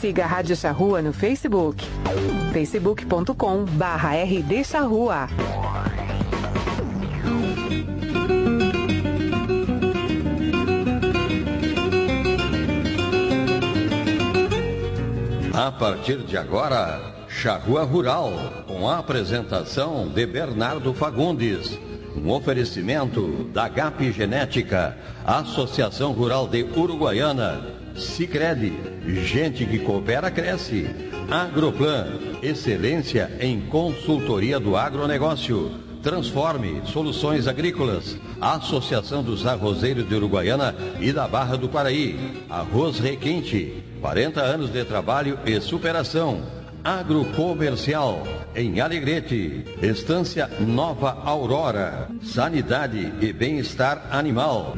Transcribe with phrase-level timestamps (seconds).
[0.00, 1.84] siga a Rádio Charrua no Facebook.
[2.54, 5.28] facebook.com barra rdcharrua.
[15.52, 18.32] A partir de agora, Charrua Rural,
[18.66, 21.78] com a apresentação de Bernardo Fagundes.
[22.16, 24.96] Um oferecimento da GAP Genética,
[25.26, 28.72] Associação Rural de Uruguaiana, Sicredi,
[29.24, 30.88] gente que coopera cresce.
[31.30, 32.06] Agroplan,
[32.42, 35.70] excelência em consultoria do agronegócio.
[36.02, 42.18] Transforme Soluções Agrícolas, Associação dos Arrozeiros de Uruguaiana e da Barra do Paraí.
[42.48, 46.42] Arroz Requinte, 40 anos de trabalho e superação.
[46.82, 49.64] Agrocomercial, em Alegrete.
[49.82, 52.08] Estância Nova Aurora.
[52.22, 54.74] Sanidade e bem-estar animal.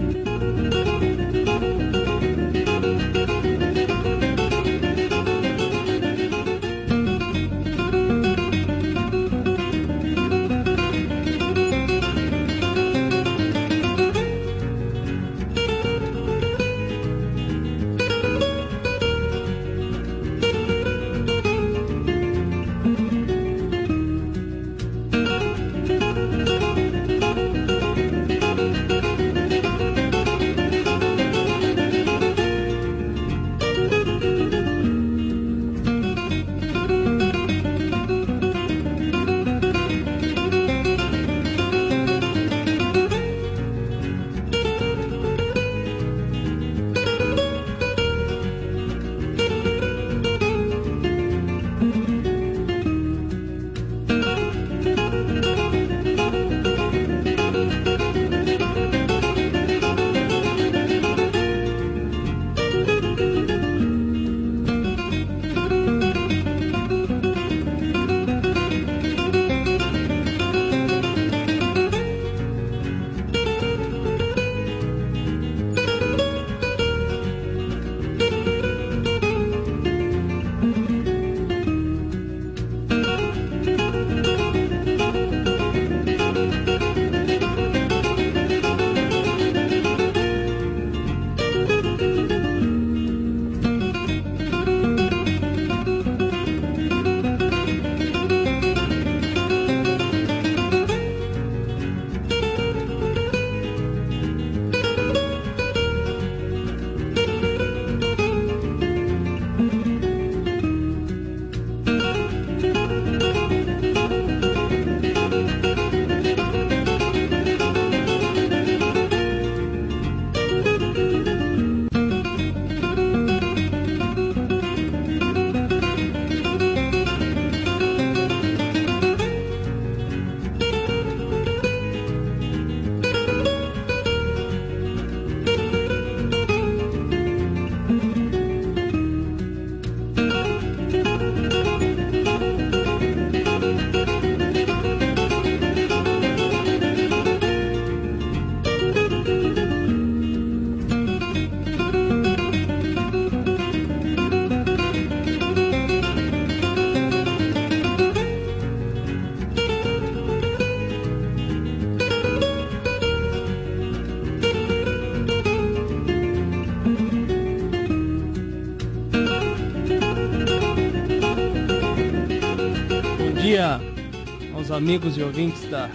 [174.83, 175.89] Amigos e ouvintes da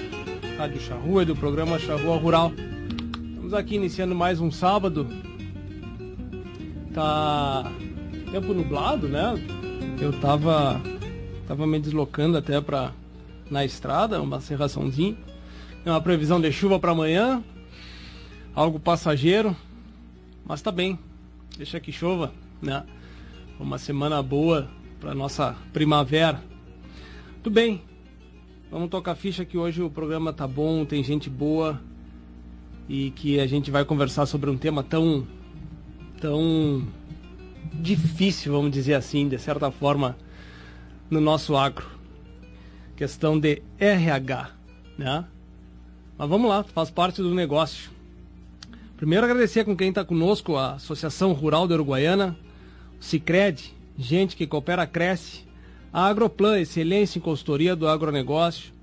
[0.58, 2.54] Rádio Charrua e do programa Charrua Rural.
[3.28, 5.06] Estamos aqui iniciando mais um sábado.
[6.94, 7.70] Tá
[8.32, 9.34] tempo nublado, né?
[10.00, 10.82] Eu tava
[11.50, 12.94] tava me deslocando até para
[13.52, 15.18] na estrada, uma serraçãozinha.
[15.84, 17.44] Tem uma previsão de chuva para amanhã.
[18.56, 19.54] Algo passageiro,
[20.46, 20.98] mas tá bem.
[21.58, 22.32] Deixa que chova,
[22.62, 22.86] né?
[23.60, 26.42] Uma semana boa para nossa primavera.
[27.44, 27.82] Tudo bem,
[28.70, 31.80] Vamos tocar ficha que hoje o programa tá bom, tem gente boa
[32.90, 35.26] e que a gente vai conversar sobre um tema tão
[36.20, 36.86] tão
[37.74, 40.18] difícil, vamos dizer assim, de certa forma,
[41.10, 41.88] no nosso agro.
[42.98, 44.52] Questão de RH,
[44.98, 45.24] né?
[46.18, 47.90] Mas vamos lá, faz parte do negócio.
[48.98, 52.38] Primeiro agradecer com quem está conosco, a Associação Rural da Uruguaiana,
[53.00, 55.47] o Cicred, gente que coopera, cresce,
[55.92, 58.74] a Agroplan, excelência em consultoria do agronegócio.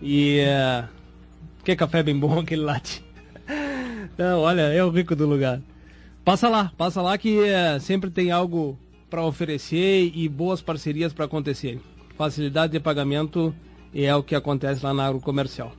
[0.00, 0.88] E uh,
[1.62, 3.04] que café bem bom aquele latte.
[4.16, 5.60] Não, olha, é o rico do lugar.
[6.24, 8.78] Passa lá, passa lá que uh, sempre tem algo
[9.10, 11.78] para oferecer e boas parcerias para acontecer.
[12.16, 13.54] Facilidade de pagamento
[13.94, 15.72] é o que acontece lá na agrocomercial.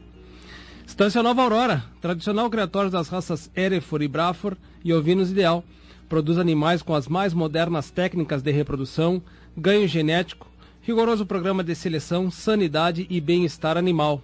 [0.86, 5.64] Estância Nova Aurora, tradicional criatório das raças Erefor e Brafor e ovinos ideal.
[6.10, 9.22] Produz animais com as mais modernas técnicas de reprodução,
[9.56, 14.22] ganho genético, rigoroso programa de seleção, sanidade e bem-estar animal.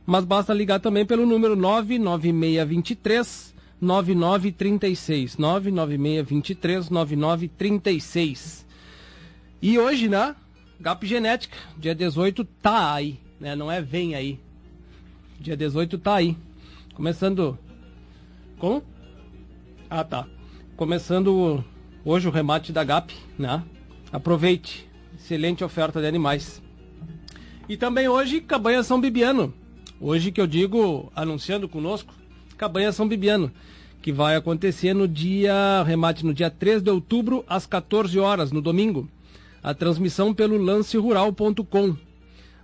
[0.07, 5.37] mas basta ligar também pelo número 99623 9936.
[5.37, 8.65] 99623 9936.
[9.61, 10.33] E hoje, né?
[10.79, 13.55] GAP Genética, dia 18 tá aí, né?
[13.55, 14.39] Não é vem aí.
[15.39, 16.37] Dia 18 tá aí.
[16.93, 17.59] Começando.
[18.57, 18.81] Como?
[19.89, 20.25] Ah, tá.
[20.77, 21.63] Começando
[22.05, 23.61] hoje o remate da GAP, né?
[24.11, 24.86] Aproveite.
[25.27, 26.61] Excelente oferta de animais.
[27.67, 29.53] E também hoje, Cabanha São Bibiano.
[29.99, 32.13] Hoje que eu digo, anunciando conosco,
[32.57, 33.51] Cabanha São Bibiano,
[34.01, 38.61] que vai acontecer no dia, remate no dia 3 de outubro, às 14 horas, no
[38.61, 39.05] domingo.
[39.61, 41.97] A transmissão pelo lancerural.com.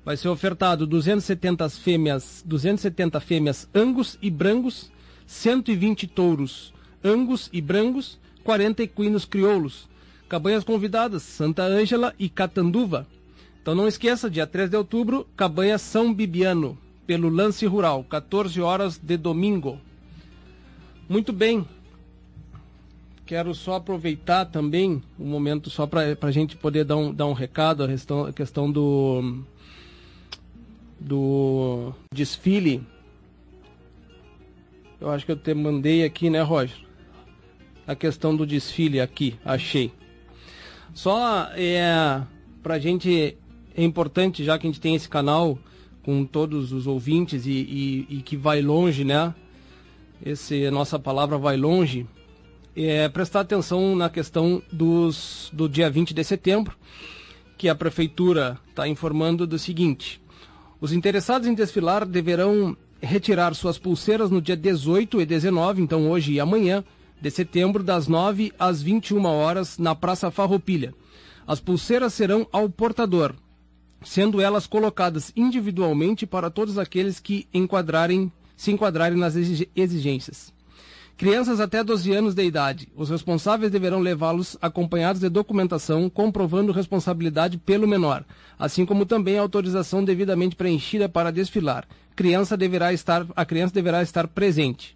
[0.05, 4.89] Vai ser ofertado 270 fêmeas, 270 fêmeas angus e brangos,
[5.27, 6.73] 120 touros
[7.03, 9.91] angus e brangos, 40 equinos crioulos.
[10.33, 13.05] Cabanhas convidadas, Santa Ângela e Catanduva.
[13.61, 16.75] Então não esqueça, dia 3 de outubro, Cabanha São Bibiano
[17.05, 19.79] pelo Lance Rural, 14 horas de domingo.
[21.07, 21.63] Muito bem.
[23.27, 27.33] Quero só aproveitar também um momento só para a gente poder dar um, dar um
[27.33, 29.43] recado, a questão, a questão do,
[30.99, 32.81] do desfile.
[34.99, 36.83] Eu acho que eu te mandei aqui, né, Roger?
[37.85, 39.91] A questão do desfile aqui, achei.
[40.93, 42.21] Só é
[42.61, 43.37] para a gente,
[43.75, 45.57] é importante, já que a gente tem esse canal,
[46.03, 49.33] com todos os ouvintes e, e, e que vai longe, né?
[50.25, 52.05] Esse, nossa palavra vai longe.
[52.75, 56.75] É prestar atenção na questão dos, do dia 20 de setembro,
[57.57, 60.21] que a prefeitura está informando do seguinte:
[60.81, 66.33] os interessados em desfilar deverão retirar suas pulseiras no dia 18 e 19, então hoje
[66.33, 66.83] e amanhã,
[67.23, 70.93] de setembro, das 9 às 21 horas, na Praça Farroupilha.
[71.47, 73.33] As pulseiras serão ao portador,
[74.03, 80.51] sendo elas colocadas individualmente para todos aqueles que enquadrarem, se enquadrarem nas exigências.
[81.15, 82.89] Crianças até 12 anos de idade.
[82.93, 88.25] Os responsáveis deverão levá-los acompanhados de documentação comprovando responsabilidade pelo menor,
[88.59, 91.87] assim como também autorização devidamente preenchida para desfilar.
[92.17, 94.93] Criança deverá estar, a criança deverá estar presente.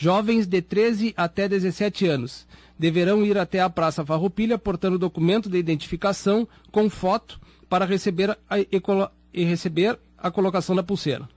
[0.00, 2.46] Jovens de 13 até 17 anos
[2.78, 8.58] deverão ir até a Praça Farroupilha portando documento de identificação com foto para receber a,
[9.34, 11.28] e receber a colocação da pulseira.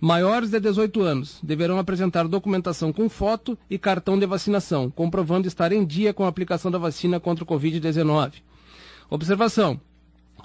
[0.00, 5.72] Maiores de 18 anos deverão apresentar documentação com foto e cartão de vacinação, comprovando estar
[5.72, 8.34] em dia com a aplicação da vacina contra o Covid-19.
[9.10, 9.80] Observação: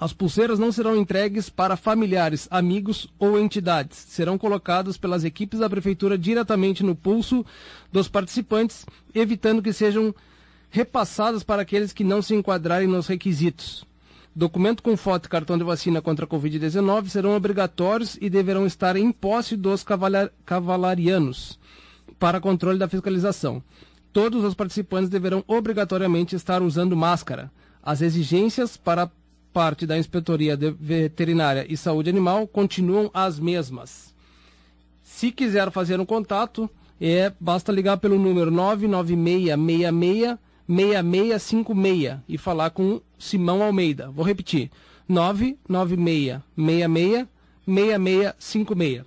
[0.02, 3.96] as pulseiras não serão entregues para familiares, amigos ou entidades.
[3.98, 7.46] Serão colocadas pelas equipes da Prefeitura diretamente no pulso
[7.92, 10.12] dos participantes, evitando que sejam
[10.70, 13.84] repassadas para aqueles que não se enquadrarem nos requisitos.
[14.34, 18.96] Documento com foto e cartão de vacina contra a Covid-19 serão obrigatórios e deverão estar
[18.96, 19.84] em posse dos
[20.44, 21.60] cavalarianos
[22.18, 23.62] para controle da fiscalização.
[24.12, 27.52] Todos os participantes deverão obrigatoriamente estar usando máscara.
[27.80, 29.08] As exigências para
[29.52, 34.14] parte da Inspetoria Veterinária e Saúde Animal continuam as mesmas.
[35.02, 36.68] Se quiser fazer um contato,
[37.00, 44.10] é, basta ligar pelo número 99666 6656 e falar com Simão Almeida.
[44.10, 44.70] Vou repetir:
[45.08, 47.26] 996 66
[47.66, 49.04] 6656.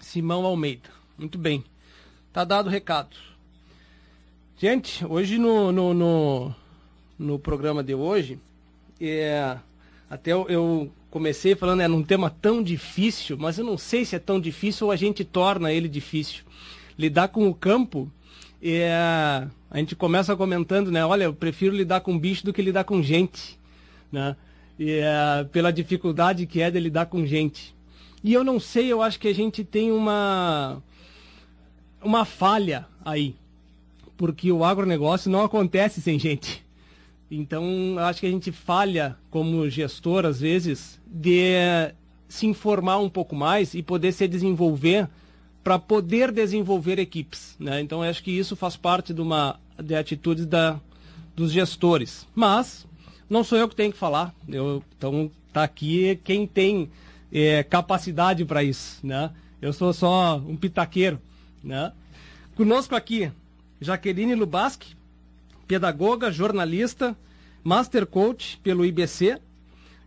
[0.00, 0.88] Simão Almeida.
[1.18, 1.64] Muito bem.
[2.32, 3.16] Tá dado o recado.
[4.56, 6.54] Gente, hoje no, no, no,
[7.18, 8.38] no programa de hoje,
[9.00, 9.58] é,
[10.14, 14.14] até eu, eu comecei falando é num tema tão difícil, mas eu não sei se
[14.14, 16.44] é tão difícil ou a gente torna ele difícil.
[16.96, 18.08] Lidar com o campo,
[18.62, 18.92] é,
[19.68, 21.04] a gente começa comentando, né?
[21.04, 23.58] Olha, eu prefiro lidar com bicho do que lidar com gente,
[24.12, 24.36] né?
[24.78, 27.74] E, é, pela dificuldade que é de lidar com gente.
[28.22, 30.80] E eu não sei, eu acho que a gente tem uma
[32.00, 33.34] uma falha aí,
[34.16, 36.63] porque o agronegócio não acontece sem gente.
[37.36, 41.54] Então, acho que a gente falha como gestor, às vezes, de
[42.28, 45.08] se informar um pouco mais e poder se desenvolver
[45.62, 47.56] para poder desenvolver equipes.
[47.58, 47.80] Né?
[47.80, 50.78] Então, acho que isso faz parte de uma de atitudes da,
[51.34, 52.26] dos gestores.
[52.34, 52.86] Mas,
[53.28, 54.34] não sou eu que tenho que falar.
[54.48, 56.90] Eu, então, tá aqui quem tem
[57.32, 59.04] é, capacidade para isso.
[59.04, 59.30] Né?
[59.60, 61.20] Eu sou só um pitaqueiro.
[61.62, 61.90] Né?
[62.54, 63.32] Conosco aqui,
[63.80, 64.94] Jaqueline Lubaski,
[65.66, 67.16] pedagoga, jornalista,
[67.62, 69.38] master coach pelo IBC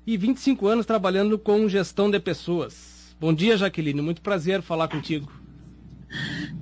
[0.05, 3.15] e 25 anos trabalhando com gestão de pessoas.
[3.19, 4.01] Bom dia, Jaqueline.
[4.01, 5.31] Muito prazer falar contigo.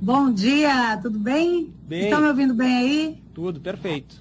[0.02, 1.74] Bom dia, tudo bem?
[1.84, 2.06] Bem.
[2.06, 3.24] Estão me ouvindo bem aí?
[3.34, 4.16] Tudo, perfeito.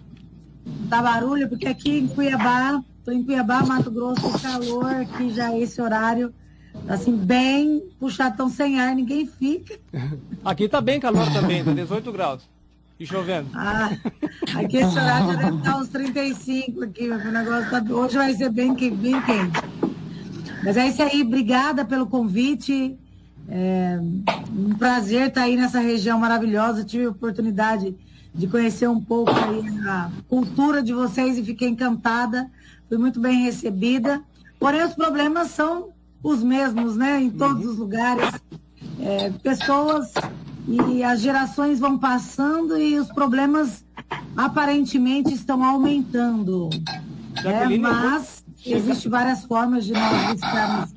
[0.88, 5.60] Tá barulho, porque aqui em Cuiabá, tô em Cuiabá, Mato Grosso, calor, que já é
[5.60, 6.34] esse horário,
[6.88, 9.78] assim, bem puxado, tão sem ar, ninguém fica.
[10.44, 12.42] Aqui tá bem calor também, tá 18 graus.
[12.98, 13.48] E chovendo.
[13.54, 13.90] Ah,
[14.56, 18.50] aqui esse horário já deve estar uns 35 aqui, o negócio tá, hoje vai ser
[18.50, 19.60] bem, bem quente.
[20.62, 22.96] Mas é isso aí, obrigada pelo convite.
[23.48, 23.98] É
[24.56, 26.84] um prazer estar aí nessa região maravilhosa.
[26.84, 27.94] Tive a oportunidade
[28.34, 32.50] de conhecer um pouco aí a cultura de vocês e fiquei encantada.
[32.88, 34.22] Fui muito bem recebida.
[34.58, 35.90] Porém, os problemas são
[36.22, 37.20] os mesmos, né?
[37.20, 38.30] Em todos os lugares.
[39.00, 40.12] É, pessoas
[40.66, 43.84] e as gerações vão passando e os problemas
[44.36, 46.70] aparentemente estão aumentando.
[47.44, 50.94] É, mas existem várias formas de nós buscarmos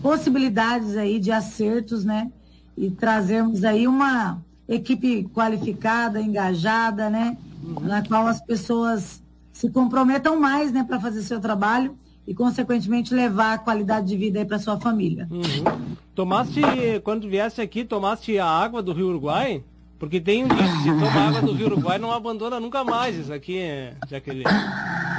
[0.00, 2.30] possibilidades aí de acertos, né?
[2.76, 7.36] E trazermos aí uma equipe qualificada, engajada, né?
[7.62, 7.80] Uhum.
[7.80, 9.22] Na qual as pessoas
[9.52, 14.38] se comprometam mais, né, para fazer seu trabalho e, consequentemente, levar a qualidade de vida
[14.38, 15.28] aí para sua família.
[15.30, 15.94] Uhum.
[16.14, 16.60] Tomaste,
[17.02, 19.62] quando viesse aqui, tomaste a água do Rio Uruguai?
[19.98, 23.32] Porque tem um dito, se toma água do Rio Uruguai, não abandona nunca mais isso
[23.32, 23.62] aqui,
[24.08, 24.44] Jaqueline.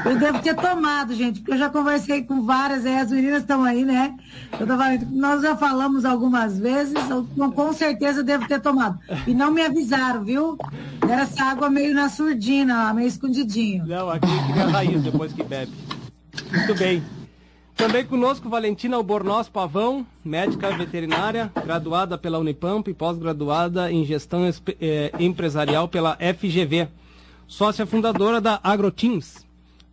[0.06, 3.84] Eu devo ter tomado, gente, porque eu já conversei com várias, as meninas estão aí,
[3.84, 4.16] né?
[4.60, 9.00] Eu tava, nós já falamos algumas vezes, eu, com certeza devo ter tomado.
[9.26, 10.56] E não me avisaram, viu?
[11.02, 13.88] Era essa água meio na surdina, meio escondidinho.
[13.88, 15.72] Não, aqui cria raiz depois que bebe.
[16.52, 17.04] Muito bem.
[17.76, 24.50] Também conosco Valentina Albornoz Pavão, médica veterinária, graduada pela Unipamp e pós-graduada em gestão
[24.80, 26.88] eh, empresarial pela FGV.
[27.48, 29.46] Sócia fundadora da AgroTeams.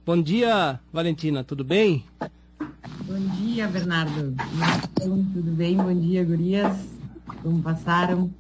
[0.07, 2.05] Bom dia, Valentina, tudo bem?
[3.05, 4.35] Bom dia, Bernardo.
[4.99, 5.77] Tudo bem?
[5.77, 6.77] Bom dia, gurias.
[7.43, 8.31] Como passaram?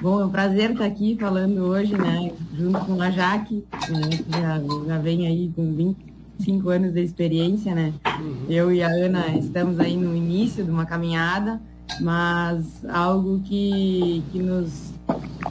[0.00, 4.30] Bom, é um prazer estar aqui falando hoje, né, junto com a Jaque, né, que
[4.30, 6.09] já, já vem aí com 20,
[6.40, 7.92] cinco anos de experiência, né?
[8.18, 8.44] Uhum.
[8.48, 11.60] Eu e a Ana estamos aí no início de uma caminhada,
[12.00, 14.92] mas algo que, que nos,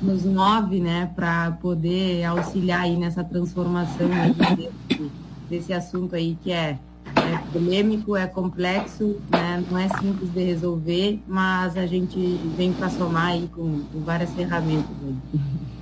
[0.02, 5.12] nos move, né, para poder auxiliar aí nessa transformação aí desse,
[5.50, 6.78] desse assunto aí que é,
[7.16, 9.64] é polêmico, é complexo, né?
[9.70, 12.20] não é simples de resolver, mas a gente
[12.56, 14.96] vem para somar aí com, com várias ferramentas.
[15.04, 15.40] Aí.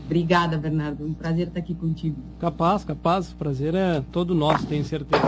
[0.08, 1.06] Obrigada, Bernardo.
[1.06, 2.16] Um prazer estar aqui contigo.
[2.40, 3.32] Capaz, capaz.
[3.32, 5.22] O prazer é todo nosso, tenho certeza.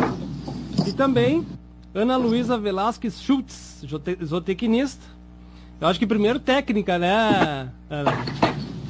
[0.87, 1.45] E também
[1.93, 3.85] Ana Luísa Velasquez Schultz,
[4.23, 5.05] zootecnista.
[5.81, 8.11] Eu acho que primeiro técnica, né, Ana?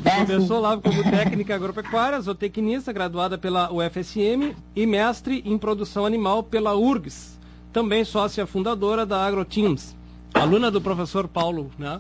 [0.05, 6.43] É, Começou lá como técnica agropecuária, zootecnista, graduada pela UFSM e mestre em produção animal
[6.43, 7.39] pela URGS.
[7.73, 9.95] Também sócia fundadora da AgroTeams.
[10.33, 11.99] Aluna do professor Paulo, né?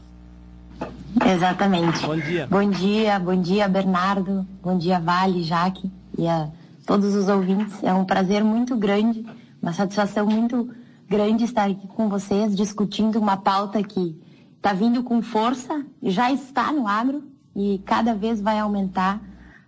[1.25, 2.05] Exatamente.
[2.05, 2.47] Bom dia.
[2.49, 4.47] Bom dia, bom dia, Bernardo.
[4.61, 6.49] Bom dia, Vale, Jaque e a
[6.85, 7.83] todos os ouvintes.
[7.83, 9.25] É um prazer muito grande,
[9.61, 10.69] uma satisfação muito
[11.07, 14.15] grande estar aqui com vocês discutindo uma pauta que
[14.55, 17.23] está vindo com força, já está no agro
[17.55, 19.21] e cada vez vai aumentar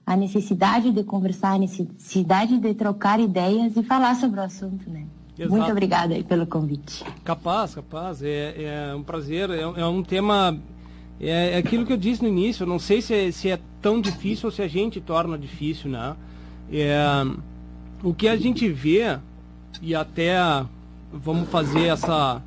[0.06, 5.06] a necessidade de conversar, a necessidade de trocar ideias e falar sobre o assunto, né?
[5.38, 5.56] Exato.
[5.56, 7.04] Muito obrigada aí pelo convite.
[7.24, 8.22] Capaz, capaz.
[8.22, 9.50] É, é um prazer.
[9.50, 10.60] É, é um tema.
[11.22, 12.64] É, é, aquilo que eu disse no início.
[12.64, 15.92] Eu não sei se é, se é tão difícil ou se a gente torna difícil,
[15.92, 16.16] né?
[16.74, 16.98] É,
[18.04, 19.20] o que a gente vê
[19.82, 20.36] e até
[21.14, 22.42] vamos fazer essa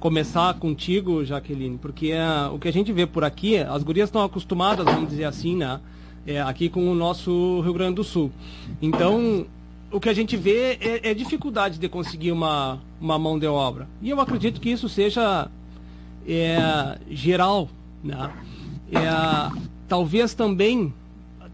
[0.00, 4.22] começar contigo, Jaqueline, porque é, o que a gente vê por aqui, as gurias estão
[4.22, 5.80] acostumadas, vamos dizer assim, né?
[6.26, 8.30] É, aqui com o nosso Rio Grande do Sul.
[8.80, 9.46] Então,
[9.90, 13.86] o que a gente vê é, é, dificuldade de conseguir uma, uma mão de obra.
[14.02, 15.48] E eu acredito que isso seja
[16.26, 17.68] é, geral.
[18.04, 18.30] Né?
[18.92, 20.92] É, talvez também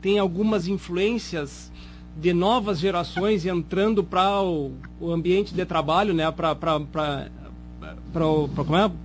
[0.03, 1.71] tenha algumas influências
[2.17, 6.31] de novas gerações entrando para o, o, ambiente de trabalho, né?
[6.31, 6.57] para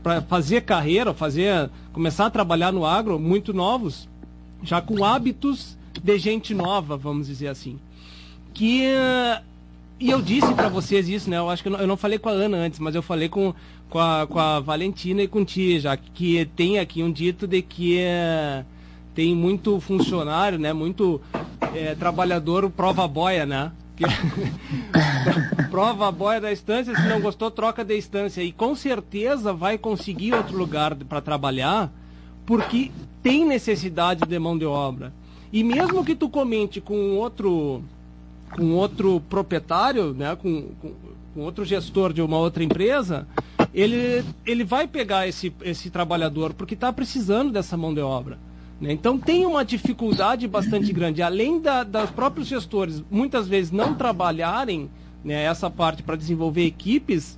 [0.06, 0.22] é?
[0.22, 4.10] fazer carreira, fazer, começar a trabalhar no agro, muito novos,
[4.64, 7.80] já com hábitos de gente nova, vamos dizer assim
[8.56, 8.84] que
[9.98, 11.38] e eu disse para vocês isso, né?
[11.38, 13.30] Eu acho que eu não, eu não, falei com a Ana antes, mas eu falei
[13.30, 13.54] com,
[13.90, 17.62] com, a, com a Valentina e com Tia, já que tem aqui um dito de
[17.62, 18.66] que é,
[19.14, 20.74] tem muito funcionário, né?
[20.74, 21.22] Muito
[21.74, 23.72] é, trabalhador prova boia, né?
[23.96, 24.04] Que,
[25.72, 28.42] prova boia da estância, se não gostou, troca de estância.
[28.42, 31.90] E com certeza vai conseguir outro lugar para trabalhar,
[32.46, 32.92] porque
[33.24, 35.14] tem necessidade de mão de obra.
[35.54, 37.82] E mesmo que tu comente com outro
[38.56, 40.94] com outro proprietário, né, com, com,
[41.34, 43.28] com, outro gestor de uma outra empresa,
[43.74, 48.40] ele, ele vai pegar esse, esse trabalhador porque está precisando dessa mão de obra.
[48.80, 48.94] Né?
[48.94, 54.90] Então tem uma dificuldade bastante grande, além da, dos próprios gestores muitas vezes não trabalharem
[55.24, 57.38] né, essa parte para desenvolver equipes,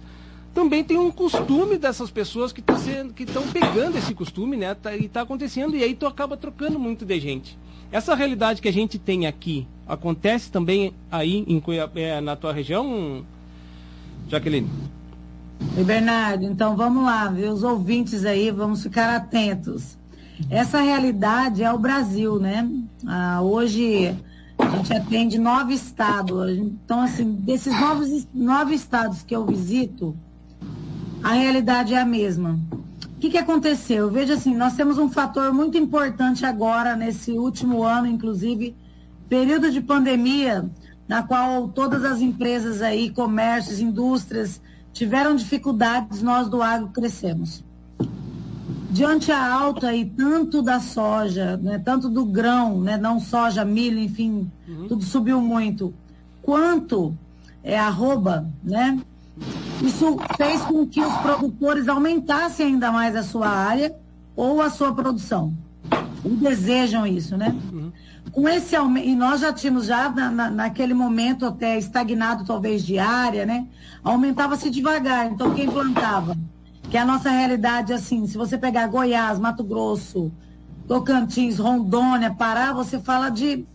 [0.53, 2.75] também tem um costume dessas pessoas que tá
[3.19, 4.73] estão pegando esse costume, né?
[4.73, 7.55] Tá, e está acontecendo, e aí tu acaba trocando muito de gente.
[7.91, 11.61] Essa realidade que a gente tem aqui acontece também aí em
[11.95, 13.23] é, na tua região,
[14.27, 14.69] Jaqueline?
[15.77, 17.51] E Bernardo, então vamos lá, viu?
[17.51, 19.97] Os ouvintes aí, vamos ficar atentos.
[20.49, 22.69] Essa realidade é o Brasil, né?
[23.07, 24.15] Ah, hoje
[24.57, 26.57] a gente atende nove estados.
[26.57, 30.15] Então, assim, desses novos, nove estados que eu visito,
[31.23, 32.59] a realidade é a mesma.
[33.17, 34.11] O que, que aconteceu?
[34.11, 38.75] Veja assim, nós temos um fator muito importante agora, nesse último ano, inclusive,
[39.27, 40.69] período de pandemia,
[41.07, 44.61] na qual todas as empresas aí, comércios, indústrias,
[44.93, 47.63] tiveram dificuldades, nós do agro crescemos.
[48.91, 53.97] Diante a alta aí, tanto da soja, né, tanto do grão, né, não soja, milho,
[53.97, 54.87] enfim, uhum.
[54.87, 55.91] tudo subiu muito,
[56.43, 57.17] quanto
[57.63, 58.99] é arroba, né?
[59.81, 63.95] Isso fez com que os produtores aumentassem ainda mais a sua área
[64.35, 65.53] ou a sua produção.
[66.25, 67.55] E desejam isso, né?
[67.71, 67.91] Uhum.
[68.31, 72.85] Com esse aumento, e nós já tínhamos já na, na, naquele momento até estagnado talvez
[72.85, 73.67] de área, né?
[74.03, 75.31] Aumentava-se devagar.
[75.31, 76.35] Então quem plantava?
[76.89, 80.31] Que é a nossa realidade assim, se você pegar Goiás, Mato Grosso,
[80.87, 83.65] Tocantins, Rondônia, Pará, você fala de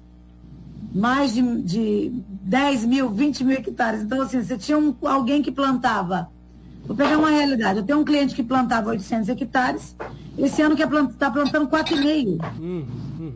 [0.94, 4.02] mais de, de 10 mil, 20 mil hectares.
[4.02, 6.28] Então, assim, você tinha um, alguém que plantava.
[6.84, 7.78] Vou pegar uma realidade.
[7.78, 9.96] Eu tenho um cliente que plantava 800 hectares.
[10.36, 12.44] Esse ano que está plantando 4,5.
[12.60, 12.86] Hum,
[13.20, 13.32] hum.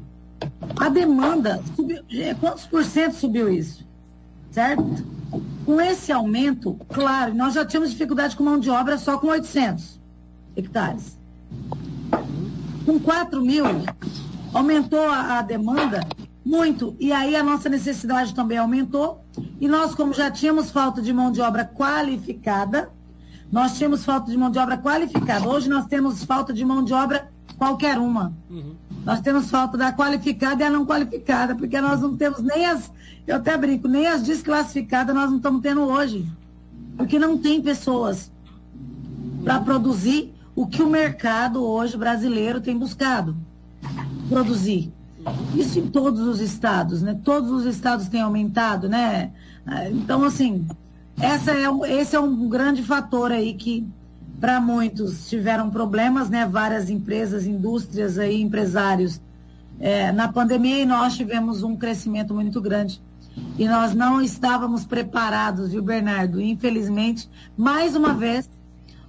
[0.78, 2.02] A demanda subiu.
[2.10, 3.86] É, quantos por cento subiu isso?
[4.50, 4.84] Certo?
[5.64, 10.00] Com esse aumento, claro, nós já tínhamos dificuldade com mão de obra só com 800
[10.56, 11.16] hectares.
[12.84, 13.64] Com 4 mil,
[14.52, 16.00] aumentou a, a demanda
[16.46, 16.94] muito.
[17.00, 19.20] E aí a nossa necessidade também aumentou.
[19.60, 22.88] E nós, como já tínhamos falta de mão de obra qualificada,
[23.50, 25.48] nós tínhamos falta de mão de obra qualificada.
[25.48, 27.28] Hoje nós temos falta de mão de obra
[27.58, 28.32] qualquer uma.
[28.48, 28.76] Uhum.
[29.04, 32.92] Nós temos falta da qualificada e a não qualificada, porque nós não temos nem as,
[33.26, 36.30] eu até brinco, nem as desclassificadas nós não estamos tendo hoje.
[36.96, 38.30] Porque não tem pessoas
[39.42, 43.36] para produzir o que o mercado hoje brasileiro tem buscado
[44.28, 44.92] produzir.
[45.54, 47.18] Isso em todos os estados, né?
[47.24, 49.30] Todos os estados têm aumentado, né?
[49.90, 50.64] Então, assim,
[51.20, 51.66] essa é,
[52.00, 53.86] esse é um grande fator aí que,
[54.40, 56.46] para muitos, tiveram problemas, né?
[56.46, 59.20] Várias empresas, indústrias aí, empresários,
[59.80, 63.00] é, na pandemia e nós tivemos um crescimento muito grande.
[63.58, 66.40] E nós não estávamos preparados, viu, Bernardo?
[66.40, 68.48] Infelizmente, mais uma vez,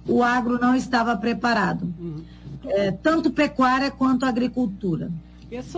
[0.06, 1.92] o agro não estava preparado.
[1.98, 2.22] Uhum.
[2.64, 5.10] É, tanto pecuária quanto agricultura.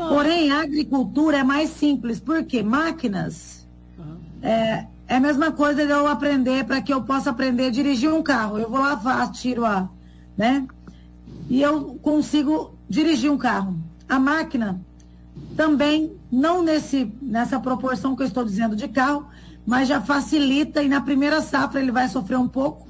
[0.09, 3.67] Porém, a agricultura é mais simples, porque máquinas
[3.99, 4.17] uhum.
[4.43, 8.13] é, é a mesma coisa de eu aprender para que eu possa aprender a dirigir
[8.13, 8.59] um carro.
[8.59, 9.89] Eu vou faço, tiro a,
[10.37, 10.67] né?
[11.49, 13.77] E eu consigo dirigir um carro.
[14.09, 14.81] A máquina
[15.57, 19.27] também, não nesse, nessa proporção que eu estou dizendo de carro,
[19.67, 22.87] mas já facilita e na primeira safra ele vai sofrer um pouco,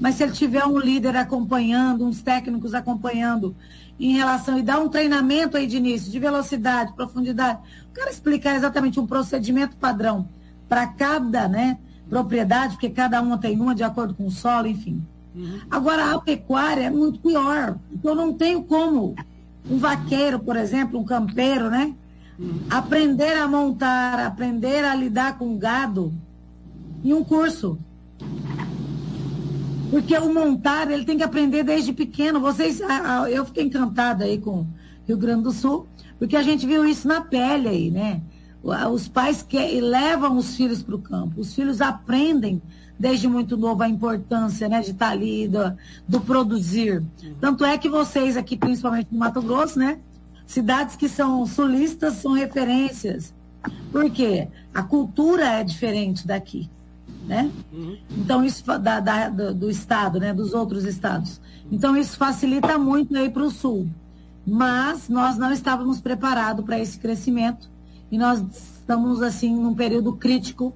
[0.00, 3.54] mas se ele tiver um líder acompanhando, uns técnicos acompanhando
[3.98, 7.60] em relação e dar um treinamento aí de início, de velocidade, profundidade,
[7.90, 10.26] o cara explicar exatamente um procedimento padrão
[10.66, 15.04] para cada né, propriedade, porque cada uma tem uma de acordo com o solo, enfim.
[15.34, 15.60] Uhum.
[15.70, 19.14] Agora, a pecuária é muito pior, porque eu não tenho como
[19.68, 21.94] um vaqueiro, por exemplo, um campeiro, né?
[22.38, 22.60] Uhum.
[22.70, 26.12] Aprender a montar, aprender a lidar com gado
[27.04, 27.78] em um curso.
[29.90, 32.40] Porque o montar, ele tem que aprender desde pequeno.
[32.40, 32.80] Vocês,
[33.30, 34.64] eu fiquei encantada aí com
[35.06, 35.86] Rio Grande do Sul,
[36.18, 38.22] porque a gente viu isso na pele aí, né?
[38.92, 41.40] Os pais que levam os filhos para o campo.
[41.40, 42.62] Os filhos aprendem
[42.96, 45.74] desde muito novo a importância né, de estar ali, do,
[46.06, 47.02] do produzir.
[47.40, 49.98] Tanto é que vocês aqui, principalmente no Mato Grosso, né?
[50.46, 53.34] Cidades que são sulistas são referências.
[53.90, 54.48] Por quê?
[54.74, 56.68] A cultura é diferente daqui
[57.26, 57.50] né?
[57.72, 57.96] Uhum.
[58.10, 60.32] Então isso da, da, do estado, né?
[60.32, 61.40] Dos outros estados.
[61.70, 63.88] Então isso facilita muito aí para o sul.
[64.46, 67.70] Mas nós não estávamos preparados para esse crescimento
[68.10, 68.42] e nós
[68.80, 70.74] estamos assim num período crítico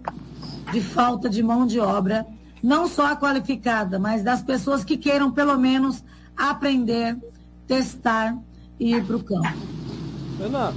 [0.72, 2.26] de falta de mão de obra,
[2.62, 6.04] não só a qualificada, mas das pessoas que queiram pelo menos
[6.36, 7.16] aprender,
[7.66, 8.38] testar
[8.78, 9.56] e ir para o campo.
[10.40, 10.72] Ana,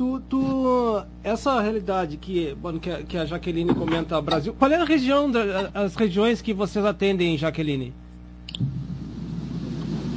[0.00, 4.84] tu, tu, essa realidade que, que, a, que a Jaqueline comenta, Brasil, qual é a
[4.84, 5.30] região,
[5.74, 7.92] as regiões que vocês atendem, Jaqueline?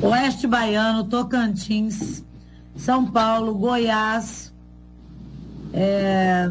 [0.02, 2.24] Oeste Baiano, Tocantins,
[2.78, 4.54] São Paulo, Goiás,
[5.74, 6.48] é,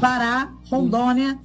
[0.00, 1.36] Pará, Rondônia,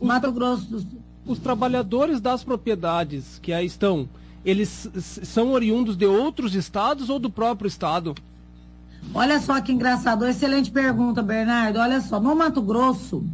[0.00, 1.02] os Mato Grosso do Sul.
[1.26, 4.08] Os trabalhadores das propriedades que aí estão,
[4.42, 8.14] eles são oriundos de outros estados ou do próprio estado?
[9.14, 10.26] Olha só que engraçado.
[10.26, 11.78] Excelente pergunta, Bernardo.
[11.78, 13.24] Olha só, no Mato Grosso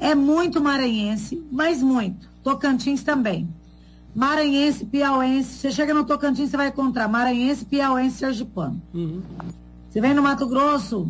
[0.00, 2.28] é muito maranhense, mas muito.
[2.42, 3.48] Tocantins também.
[4.14, 5.58] Maranhense, piauense.
[5.58, 8.80] Você chega no Tocantins, você vai encontrar maranhense, piauense, sergipano.
[8.92, 9.22] Uhum.
[9.88, 11.08] Você vem no Mato Grosso,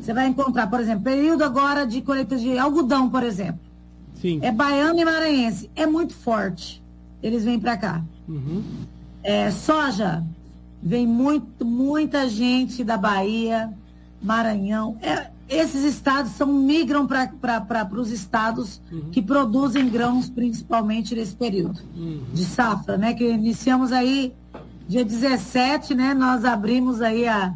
[0.00, 3.60] você vai encontrar, por exemplo, período agora de colheita de algodão, por exemplo.
[4.20, 4.40] Sim.
[4.42, 5.70] É baiano e maranhense.
[5.76, 6.82] É muito forte.
[7.22, 8.02] Eles vêm para cá.
[8.28, 8.62] Uhum.
[9.22, 10.24] É, soja,
[10.82, 13.72] Vem muito, muita gente da Bahia,
[14.22, 14.96] Maranhão.
[15.02, 19.10] É, esses estados são, migram para os estados uhum.
[19.12, 22.22] que produzem grãos, principalmente nesse período uhum.
[22.32, 23.14] de safra, né?
[23.14, 24.32] Que iniciamos aí
[24.88, 26.14] dia 17, né?
[26.14, 27.54] Nós abrimos aí a,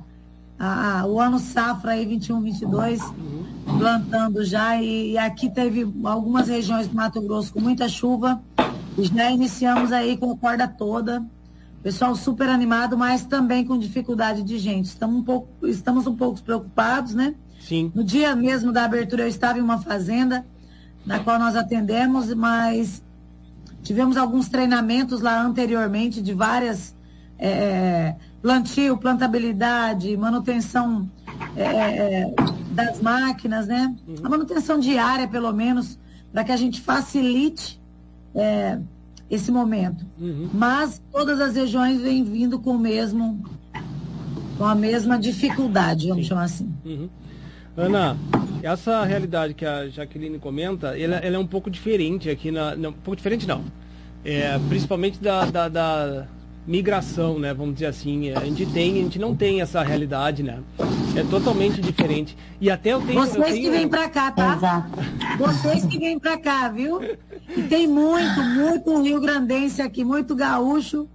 [0.58, 3.78] a, a o ano safra aí 21, 22, uhum.
[3.78, 4.80] plantando já.
[4.80, 8.40] E, e, aqui teve algumas regiões do Mato Grosso com muita chuva.
[8.96, 11.24] E já iniciamos aí com a corda toda.
[11.82, 14.86] Pessoal super animado, mas também com dificuldade de gente.
[14.86, 17.34] Estamos um pouco, estamos um pouco preocupados, né?
[17.58, 17.90] Sim.
[17.94, 20.44] No dia mesmo da abertura, eu estava em uma fazenda
[21.06, 23.02] na qual nós atendemos, mas
[23.82, 26.94] tivemos alguns treinamentos lá anteriormente de várias
[27.38, 31.10] é, plantio, plantabilidade, manutenção
[31.56, 32.30] é,
[32.72, 33.94] das máquinas, né?
[34.06, 34.16] Uhum.
[34.22, 35.98] A manutenção diária, pelo menos,
[36.32, 37.80] para que a gente facilite
[38.34, 38.78] é,
[39.30, 40.04] esse momento.
[40.20, 40.48] Uhum.
[40.52, 43.42] Mas todas as regiões vêm vindo com o mesmo,
[44.58, 46.28] com a mesma dificuldade, vamos Sim.
[46.28, 46.74] chamar assim.
[46.84, 47.08] Uhum.
[47.76, 48.16] Ana,
[48.62, 52.90] essa realidade que a Jaqueline comenta, ela, ela é um pouco diferente aqui na, não,
[52.90, 53.62] um pouco diferente não,
[54.24, 56.26] é, principalmente da, da, da
[56.70, 57.52] migração, né?
[57.52, 58.30] Vamos dizer assim.
[58.30, 60.60] A gente tem, a gente não tem essa realidade, né?
[61.16, 62.36] É totalmente diferente.
[62.60, 63.18] E até eu tenho.
[63.20, 63.62] Vocês eu tenho...
[63.64, 64.54] que vêm para cá, tá?
[64.54, 64.90] Exato.
[65.36, 67.00] Vocês que vêm para cá, viu?
[67.02, 71.08] E tem muito, muito Rio Grandense aqui, muito gaúcho.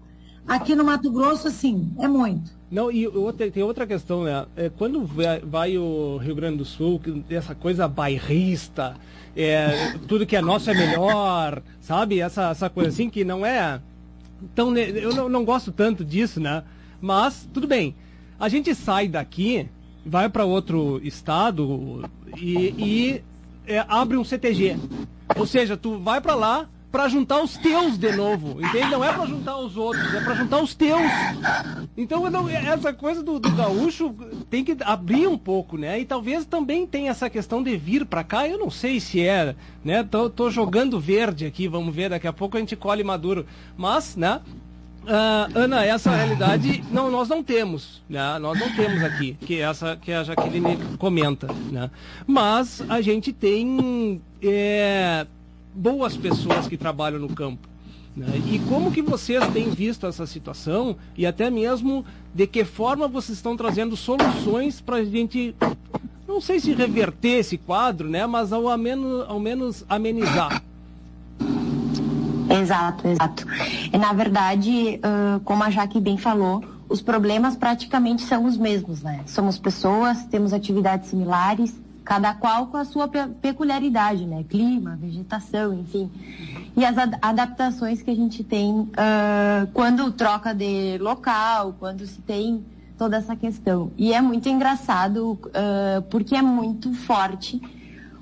[0.46, 2.52] Aqui no Mato Grosso, assim, é muito.
[2.70, 4.46] Não, e outra, tem outra questão, né?
[4.56, 8.96] É, quando vai, vai, o Rio Grande do Sul, essa coisa bairrista,
[9.36, 12.20] é, tudo que é nosso é melhor, sabe?
[12.20, 13.82] Essa, essa coisa assim que não é
[14.52, 16.64] então, eu não, não gosto tanto disso, né?
[17.02, 17.96] Mas, tudo bem.
[18.40, 19.68] A gente sai daqui,
[20.06, 23.24] vai para outro estado e, e
[23.66, 24.78] é, abre um CTG.
[25.36, 28.90] Ou seja, tu vai para lá, para juntar os teus de novo, entende?
[28.90, 31.02] Não é para juntar os outros, é para juntar os teus.
[31.98, 34.16] Então, não, essa coisa do, do, gaúcho
[34.50, 36.00] tem que abrir um pouco, né?
[36.00, 39.54] E talvez também tenha essa questão de vir para cá, eu não sei se é,
[39.84, 40.06] né?
[40.10, 43.46] Tô, tô, jogando verde aqui, vamos ver, daqui a pouco a gente colhe maduro.
[43.76, 44.40] Mas, né?
[45.04, 48.40] Uh, Ana, essa realidade não, nós não temos, né?
[48.40, 51.92] Nós não temos aqui, que essa que a Jaqueline comenta, né?
[52.26, 55.28] Mas a gente tem é,
[55.76, 57.68] boas pessoas que trabalham no campo.
[58.16, 58.28] Né?
[58.50, 63.38] E como que vocês têm visto essa situação e até mesmo de que forma vocês
[63.38, 65.54] estão trazendo soluções para a gente,
[66.26, 68.26] não sei se reverter esse quadro, né?
[68.26, 70.64] Mas ao menos, ao menos amenizar.
[72.50, 73.46] Exato, exato.
[73.92, 75.00] E, na verdade,
[75.44, 79.22] como a Jaque bem falou, os problemas praticamente são os mesmos, né?
[79.26, 84.46] Somos pessoas, temos atividades similares, cada qual com a sua pe peculiaridade, né?
[84.48, 86.10] Clima, vegetação, enfim.
[86.78, 88.92] E as ad adaptações que a gente tem uh,
[89.74, 92.64] quando troca de local, quando se tem
[92.96, 93.92] toda essa questão.
[93.98, 97.60] E é muito engraçado uh, porque é muito forte.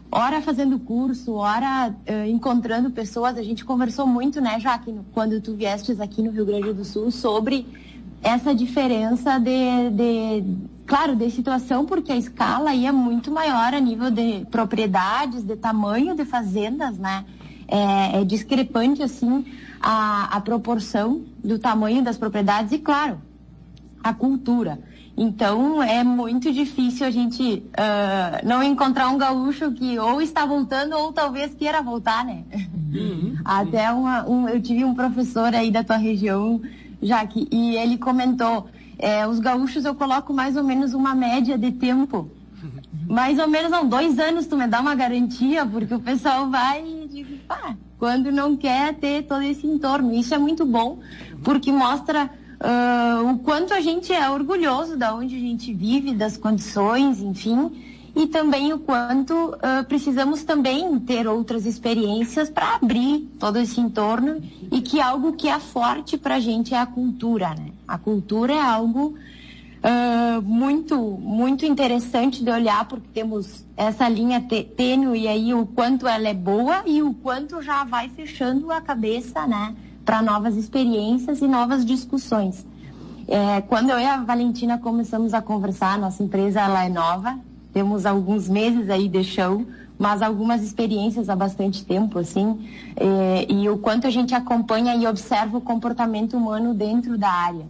[0.10, 3.38] Ora fazendo curso, ora uh, encontrando pessoas.
[3.38, 7.12] A gente conversou muito, né, Jaque, quando tu viestes aqui no Rio Grande do Sul,
[7.12, 7.68] sobre
[8.24, 10.44] essa diferença de, de,
[10.86, 15.56] claro, de situação, porque a escala aí é muito maior a nível de propriedades, de
[15.56, 17.26] tamanho de fazendas, né?
[17.68, 19.46] É, é discrepante, assim,
[19.82, 23.22] a, a proporção do tamanho das propriedades e, claro,
[24.04, 24.80] a cultura.
[25.16, 30.98] Então é muito difícil a gente uh, não encontrar um gaúcho que ou está voltando
[30.98, 32.44] ou talvez queira voltar, né?
[32.92, 33.36] Uhum.
[33.46, 36.60] Até uma, um, eu tive um professor aí da tua região
[37.04, 41.72] Jaque, e ele comentou, é, os gaúchos eu coloco mais ou menos uma média de
[41.72, 42.30] tempo.
[43.08, 46.84] Mais ou menos, não, dois anos tu me dá uma garantia, porque o pessoal vai
[46.84, 50.14] e diz, pá, quando não quer ter todo esse entorno.
[50.14, 51.00] Isso é muito bom,
[51.44, 52.30] porque mostra
[52.62, 57.93] uh, o quanto a gente é orgulhoso da onde a gente vive, das condições, enfim
[58.16, 64.40] e também o quanto uh, precisamos também ter outras experiências para abrir todo esse entorno
[64.72, 67.72] e que algo que é forte para a gente é a cultura, né?
[67.88, 69.16] A cultura é algo
[69.84, 74.46] uh, muito, muito interessante de olhar porque temos essa linha
[74.78, 79.48] tênue aí o quanto ela é boa e o quanto já vai fechando a cabeça,
[79.48, 79.76] né?
[80.06, 82.64] Para novas experiências e novas discussões.
[83.28, 87.40] É, quando eu e a Valentina começamos a conversar, nossa empresa ela é nova,
[87.74, 89.66] temos alguns meses aí de chão,
[89.98, 95.08] mas algumas experiências há bastante tempo, assim, é, e o quanto a gente acompanha e
[95.08, 97.66] observa o comportamento humano dentro da área.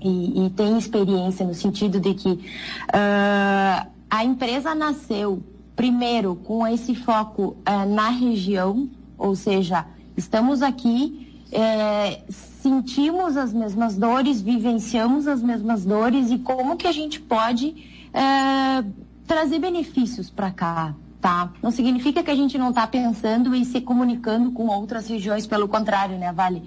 [0.00, 5.42] E, e tem experiência no sentido de que uh, a empresa nasceu
[5.76, 13.96] primeiro com esse foco uh, na região, ou seja, estamos aqui, é, sentimos as mesmas
[13.96, 18.84] dores, vivenciamos as mesmas dores e como que a gente pode é,
[19.26, 21.52] trazer benefícios para cá, tá?
[21.60, 25.66] Não significa que a gente não está pensando e se comunicando com outras regiões, pelo
[25.66, 26.62] contrário, né, Vale?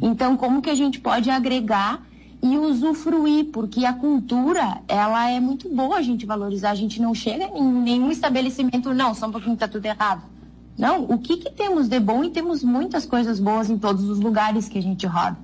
[0.00, 2.02] Então, como que a gente pode agregar
[2.42, 7.14] e usufruir, porque a cultura, ela é muito boa a gente valorizar, a gente não
[7.14, 10.22] chega em nenhum estabelecimento, não, só um pouquinho tá tudo errado.
[10.76, 14.18] Não, o que que temos de bom e temos muitas coisas boas em todos os
[14.18, 15.36] lugares que a gente roda,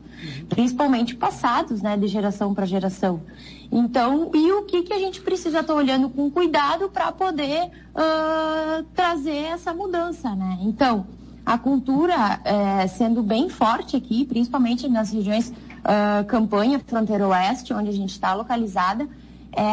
[0.49, 3.23] principalmente passados, né, de geração para geração.
[3.71, 7.71] Então, e o que, que a gente precisa estar tá olhando com cuidado para poder
[7.95, 10.59] uh, trazer essa mudança, né?
[10.63, 11.07] Então,
[11.45, 17.89] a cultura é, sendo bem forte aqui, principalmente nas regiões uh, campanha, fronteira oeste, onde
[17.89, 19.09] a gente está localizada,
[19.57, 19.65] é,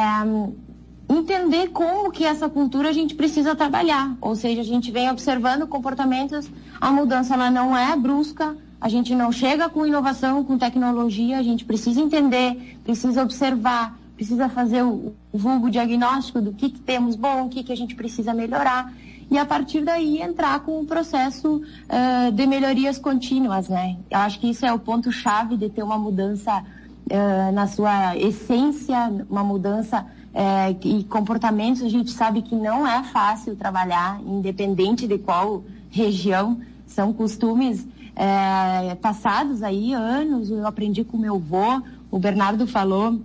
[1.13, 4.15] entender como que essa cultura a gente precisa trabalhar.
[4.21, 8.55] Ou seja, a gente vem observando comportamentos, a mudança ela não é brusca,
[8.85, 14.47] a gente não chega com inovação, com tecnologia, a gente precisa entender, precisa observar, precisa
[14.47, 17.95] fazer o, o vulgo diagnóstico do que, que temos bom, o que, que a gente
[17.95, 18.93] precisa melhorar.
[19.31, 23.97] E a partir daí entrar com o processo uh, de melhorias contínuas, né?
[24.07, 29.11] Eu acho que isso é o ponto-chave de ter uma mudança uh, na sua essência,
[29.27, 31.81] uma mudança uh, e comportamentos.
[31.81, 36.61] A gente sabe que não é fácil trabalhar, independente de qual região.
[36.85, 37.83] São costumes
[38.15, 43.19] é, passados aí, anos, eu aprendi com meu avô, o Bernardo falou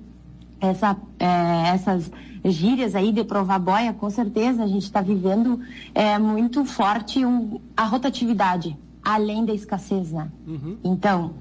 [0.61, 2.11] essa, é, essas
[2.45, 5.61] gírias aí de provar boia, com certeza a gente está vivendo
[5.95, 10.29] é, muito forte um, a rotatividade, além da escassez, né?
[10.47, 10.77] Uhum.
[10.83, 11.33] Então,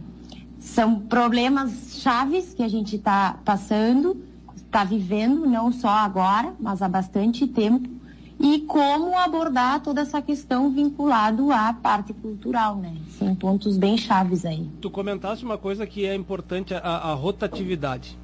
[0.60, 4.18] são problemas chaves que a gente está passando,
[4.56, 7.90] está vivendo, não só agora, mas há bastante tempo,
[8.39, 12.95] e como abordar toda essa questão vinculado à parte cultural, né?
[13.17, 14.65] São pontos bem chaves aí.
[14.80, 18.17] Tu comentaste uma coisa que é importante, a, a rotatividade.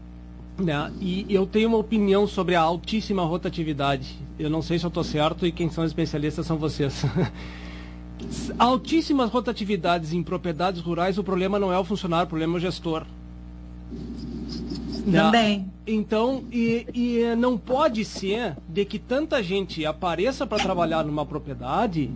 [0.57, 0.89] Né?
[1.01, 4.15] E eu tenho uma opinião sobre a altíssima rotatividade.
[4.39, 7.03] Eu não sei se eu estou certo e quem são especialistas são vocês.
[8.57, 12.59] Altíssimas rotatividades em propriedades rurais, o problema não é o funcionário, o problema é o
[12.61, 13.05] gestor.
[15.11, 15.71] Também.
[15.85, 22.09] Então, e, e não pode ser de que tanta gente apareça para trabalhar numa propriedade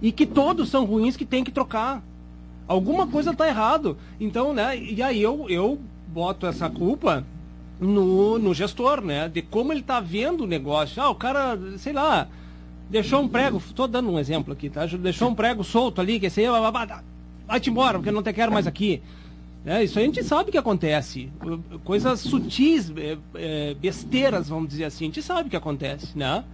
[0.00, 2.02] e que todos são ruins que tem que trocar.
[2.66, 3.96] Alguma coisa está errado.
[4.18, 4.76] Então, né?
[4.76, 7.24] E aí eu, eu boto essa culpa
[7.78, 9.28] no, no gestor, né?
[9.28, 11.02] De como ele está vendo o negócio.
[11.02, 12.28] Ah, o cara, sei lá,
[12.88, 14.86] deixou um prego, estou dando um exemplo aqui, tá?
[14.86, 16.46] Deixou um prego solto ali, que esse aí,
[17.46, 19.02] vai-te embora, porque eu não te quero mais aqui.
[19.64, 21.30] É, isso a gente sabe que acontece.
[21.84, 26.44] Coisas sutis, é, é, besteiras, vamos dizer assim, a gente sabe que acontece, né?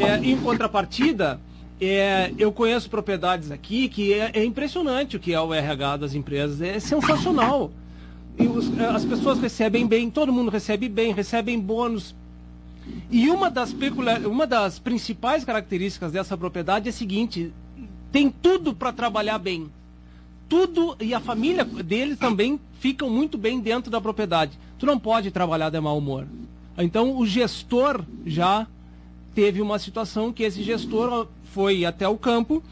[0.00, 1.38] É, em contrapartida,
[1.80, 6.14] é, eu conheço propriedades aqui que é, é, impressionante o que é o RH das
[6.14, 7.70] empresas, é sensacional.
[8.38, 12.14] Os, é, as pessoas recebem bem, todo mundo recebe bem, recebem bônus.
[13.10, 13.74] E uma das,
[14.24, 17.52] uma das principais características dessa propriedade é a seguinte:
[18.10, 19.70] tem tudo para trabalhar bem.
[20.48, 24.58] Tudo, e a família deles também ficam muito bem dentro da propriedade.
[24.78, 26.26] Tu não pode trabalhar de mau humor.
[26.76, 28.66] Então o gestor já
[29.34, 32.62] teve uma situação que esse gestor foi até o campo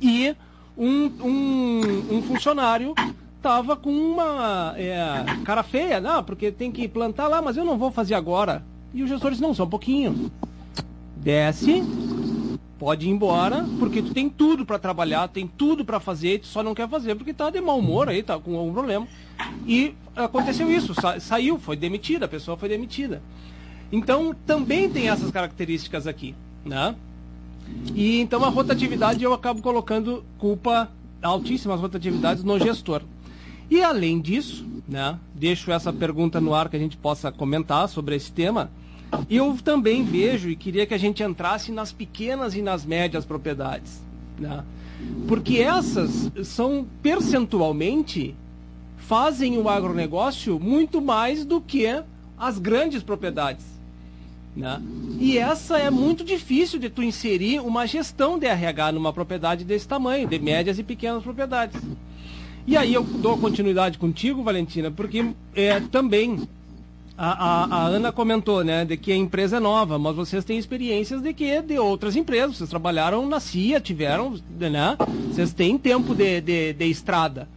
[0.00, 0.34] e
[0.76, 2.94] um, um, um funcionário
[3.36, 7.76] estava com uma é, cara feia, não, porque tem que plantar lá, mas eu não
[7.76, 8.64] vou fazer agora.
[8.92, 10.30] E o gestor disse, não, só um pouquinho.
[11.16, 11.82] Desce,
[12.78, 16.62] pode ir embora, porque tu tem tudo para trabalhar, tem tudo para fazer, tu só
[16.62, 19.06] não quer fazer porque tá de mau humor aí, tá com algum problema.
[19.66, 23.22] E aconteceu isso, sa saiu, foi demitida, a pessoa foi demitida.
[23.90, 26.34] Então, também tem essas características aqui,
[26.64, 26.94] né?
[27.94, 30.90] E então a rotatividade eu acabo colocando culpa,
[31.22, 33.02] altíssimas rotatividades no gestor.
[33.70, 38.14] E além disso, né, deixo essa pergunta no ar que a gente possa comentar sobre
[38.14, 38.70] esse tema.
[39.28, 44.00] Eu também vejo e queria que a gente entrasse nas pequenas e nas médias propriedades.
[44.38, 44.64] Né?
[45.28, 48.34] Porque essas são percentualmente
[48.96, 51.86] fazem o agronegócio muito mais do que
[52.38, 53.64] as grandes propriedades.
[54.56, 54.80] Né?
[55.18, 59.86] E essa é muito difícil de tu inserir uma gestão de RH numa propriedade desse
[59.86, 61.80] tamanho, de médias e pequenas propriedades.
[62.66, 66.48] E aí eu dou continuidade contigo, Valentina, porque é, também
[67.16, 70.58] a, a, a, Ana comentou, né, de que a empresa é nova, mas vocês têm
[70.58, 72.56] experiências de que de outras empresas.
[72.56, 74.96] Vocês trabalharam na CIA, tiveram, né?
[75.28, 77.48] Vocês têm tempo de, de, de estrada.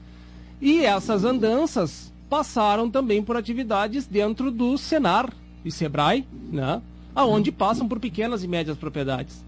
[0.61, 5.31] E essas andanças passaram também por atividades dentro do Senar,
[5.63, 6.81] e Sebrae, né?
[7.15, 9.43] Aonde passam por pequenas e médias propriedades.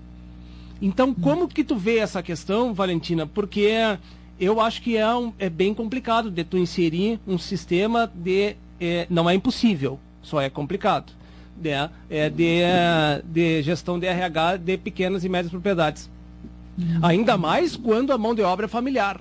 [0.81, 3.27] Então, como que tu vê essa questão, Valentina?
[3.27, 3.71] Porque
[4.39, 8.55] eu acho que é, um, é bem complicado de tu inserir um sistema de...
[8.79, 11.11] É, não é impossível, só é complicado.
[11.61, 11.89] Né?
[12.09, 12.61] É de,
[13.25, 16.09] de gestão de RH de pequenas e médias propriedades.
[17.01, 19.19] Ainda mais quando a mão de obra é familiar.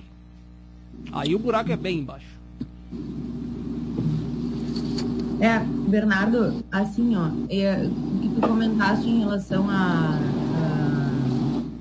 [1.11, 2.39] Aí o buraco é bem embaixo.
[5.41, 10.19] É, Bernardo, assim, ó, é, o que tu comentaste em relação a,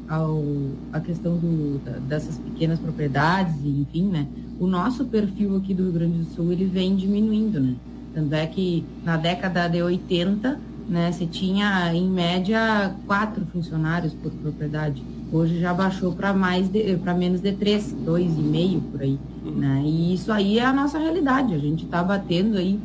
[0.08, 0.44] a, ao,
[0.92, 4.28] a questão do, da, dessas pequenas propriedades, enfim, né?
[4.58, 7.76] O nosso perfil aqui do Rio Grande do Sul, ele vem diminuindo, né?
[8.14, 14.32] Tanto é que na década de 80, né, você tinha, em média, quatro funcionários por
[14.32, 15.02] propriedade.
[15.30, 16.68] Hoje já baixou para mais
[17.02, 19.82] para menos de três, dois e meio por aí, né?
[19.84, 21.54] E isso aí é a nossa realidade.
[21.54, 22.78] A gente está batendo aí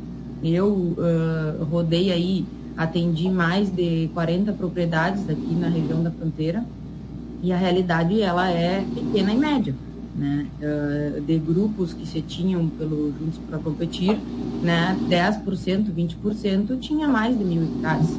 [0.43, 6.65] eu uh, rodei aí, atendi mais de 40 propriedades aqui na região da fronteira
[7.41, 9.75] e a realidade ela é pequena e média.
[10.15, 10.45] Né?
[10.61, 14.15] Uh, de grupos que se tinham pelo Juntos para Competir,
[14.61, 14.95] né?
[15.09, 18.11] 10%, 20% tinha mais de mil hectares.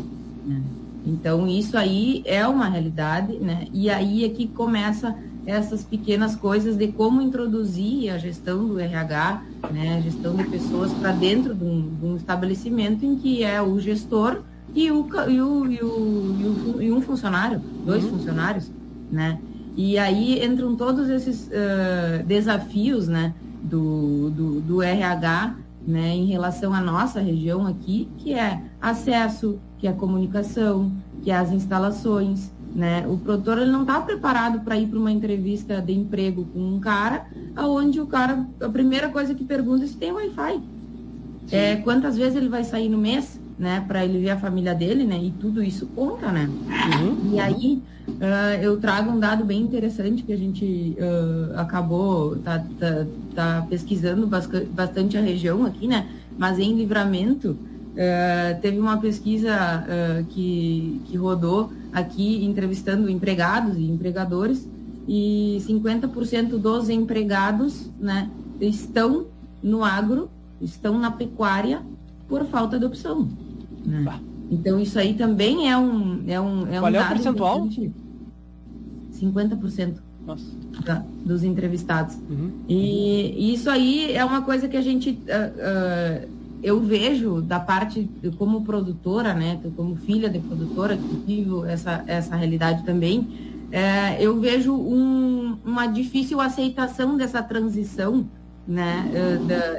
[0.44, 0.60] Né?
[1.06, 3.68] Então, isso aí é uma realidade, né?
[3.72, 5.14] e aí é que começa
[5.46, 10.92] essas pequenas coisas de como introduzir a gestão do RH, né, a gestão de pessoas
[10.94, 14.42] para dentro de um, de um, estabelecimento em que é o gestor
[14.74, 18.10] e, o, e, o, e, o, e um funcionário, dois uhum.
[18.10, 18.70] funcionários,
[19.10, 19.38] né?
[19.76, 25.56] E aí entram todos esses uh, desafios, né, do, do, do RH,
[25.86, 31.36] né, em relação à nossa região aqui, que é acesso, que é comunicação, que é
[31.36, 33.06] as instalações, né?
[33.06, 36.80] O produtor ele não está preparado para ir para uma entrevista de emprego com um
[36.80, 40.60] cara, aonde o cara, a primeira coisa que pergunta é se tem Wi-Fi.
[41.52, 43.84] É, quantas vezes ele vai sair no mês, né?
[43.86, 45.18] Para ele ver a família dele, né?
[45.22, 46.48] E tudo isso conta, né?
[46.48, 47.34] Uhum.
[47.34, 52.64] E aí uh, eu trago um dado bem interessante que a gente uh, acabou tá,
[52.78, 56.06] tá, tá pesquisando bastante a região aqui, né?
[56.36, 57.56] Mas em livramento
[57.94, 59.54] Uh, teve uma pesquisa
[60.30, 64.68] que, que rodou aqui entrevistando empregados e empregadores
[65.06, 68.30] e 50% dos empregados né,
[68.60, 69.26] estão
[69.62, 70.30] no agro,
[70.60, 71.82] estão na pecuária
[72.28, 73.28] por falta de opção.
[73.84, 74.20] Né?
[74.50, 77.68] Então isso aí também é um é um é Qual um é o percentual?
[79.12, 79.96] 50%
[80.84, 82.16] da, dos entrevistados.
[82.28, 82.50] Uhum.
[82.68, 86.28] E, e, isso aí é uma coisa que a gente uh,
[86.62, 88.08] eu vejo da parte
[88.38, 93.28] como produtora, né, como filha de produtora que vivo essa essa realidade também,
[93.70, 98.26] é, eu vejo um, uma difícil aceitação dessa transição,
[98.66, 99.10] né,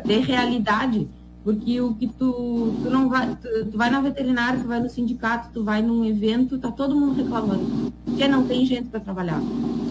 [0.04, 1.08] de, de realidade
[1.46, 4.90] porque o que tu, tu não vai, tu, tu, vai na veterinária, tu vai no
[4.90, 9.40] sindicato, tu vai num evento, tá todo mundo reclamando, porque não tem gente para trabalhar,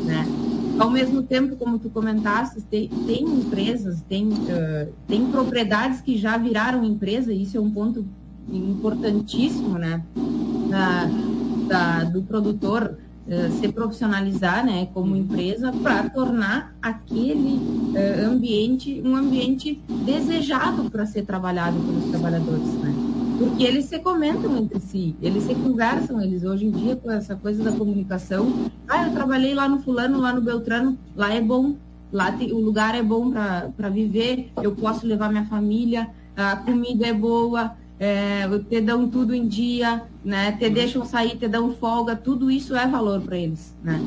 [0.05, 0.26] né?
[0.76, 6.36] Ao mesmo tempo, como tu comentaste, tem, tem empresas, tem, uh, tem propriedades que já
[6.36, 8.05] viraram empresa, e isso é um ponto
[8.52, 10.05] importantíssimo, né?
[10.68, 11.09] Da,
[11.68, 19.16] da do produtor uh, se profissionalizar, né, como empresa, para tornar aquele uh, ambiente um
[19.16, 22.95] ambiente desejado para ser trabalhado pelos trabalhadores, né?
[23.39, 27.35] porque eles se comentam entre si, eles se conversam, eles hoje em dia com essa
[27.35, 28.70] coisa da comunicação.
[28.89, 31.75] Ah, eu trabalhei lá no fulano, lá no Beltrano, lá é bom,
[32.12, 37.07] lá te, o lugar é bom para viver, eu posso levar minha família, a comida
[37.07, 40.53] é boa, é, te dão tudo em dia, né?
[40.53, 44.01] Te deixam sair, te dão folga, tudo isso é valor para eles, né?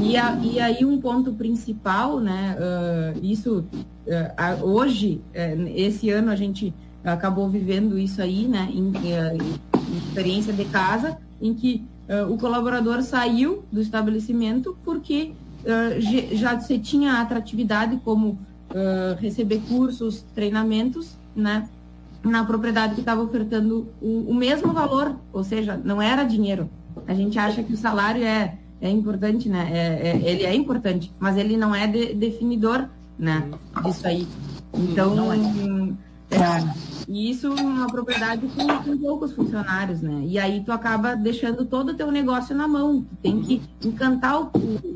[0.00, 2.56] E, a, e aí um ponto principal, né?
[2.58, 3.64] Uh, isso
[4.06, 6.74] uh, hoje, uh, esse ano a gente
[7.04, 11.82] acabou vivendo isso aí, né, em, eh, em experiência de casa, em que
[12.28, 15.32] o colaborador saiu do estabelecimento porque
[16.32, 18.38] já se tinha atratividade como
[19.18, 21.66] receber cursos, treinamentos, né,
[22.22, 26.68] na propriedade que estava ofertando o, o, mesmo valor, ou seja, não era dinheiro.
[27.06, 31.12] A gente acha que o salário é, é importante, né, é, é, ele é importante,
[31.18, 33.48] mas ele não é de, definidor, né,
[33.84, 34.26] disso aí.
[34.74, 35.36] Então, é.
[36.36, 40.22] é e isso uma propriedade com, com, poucos funcionários, né?
[40.24, 43.02] E aí tu acaba deixando todo o teu negócio na mão.
[43.02, 44.50] Tu tem que encantar o,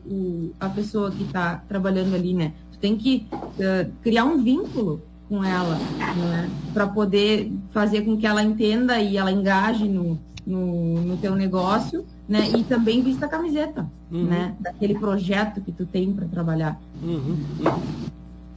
[0.07, 2.53] o a pessoa que está trabalhando ali, né?
[2.71, 5.03] Tu tem que uh, criar um vínculo
[5.35, 5.77] com ela,
[6.17, 6.49] né?
[6.73, 10.17] Para poder fazer com que ela entenda e ela engaje no,
[10.47, 12.49] no, no teu negócio, né?
[12.57, 14.27] E também vista a camiseta, uhum.
[14.27, 14.55] né?
[14.61, 16.81] Daquele projeto que tu tem para trabalhar.
[17.03, 17.37] Uhum.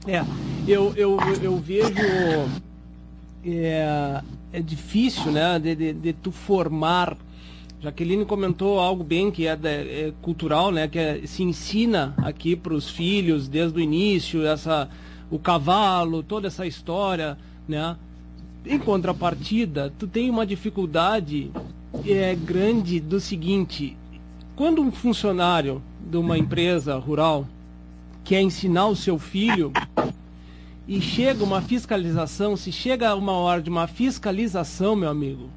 [0.05, 0.23] É,
[0.67, 1.91] eu, eu, eu vejo
[3.43, 4.21] é,
[4.53, 7.17] é difícil, né, de, de, de, tu formar.
[7.81, 12.73] Jaqueline comentou algo bem que é, é cultural, né, que é, se ensina aqui para
[12.73, 14.89] os filhos desde o início essa
[15.29, 17.95] o cavalo, toda essa história, né?
[18.65, 21.51] Em contrapartida, tu tem uma dificuldade
[22.05, 23.95] é, grande do seguinte:
[24.55, 27.47] quando um funcionário de uma empresa rural
[28.23, 29.71] quer ensinar o seu filho
[30.87, 35.49] e chega uma fiscalização, se chega uma hora de uma fiscalização, meu amigo,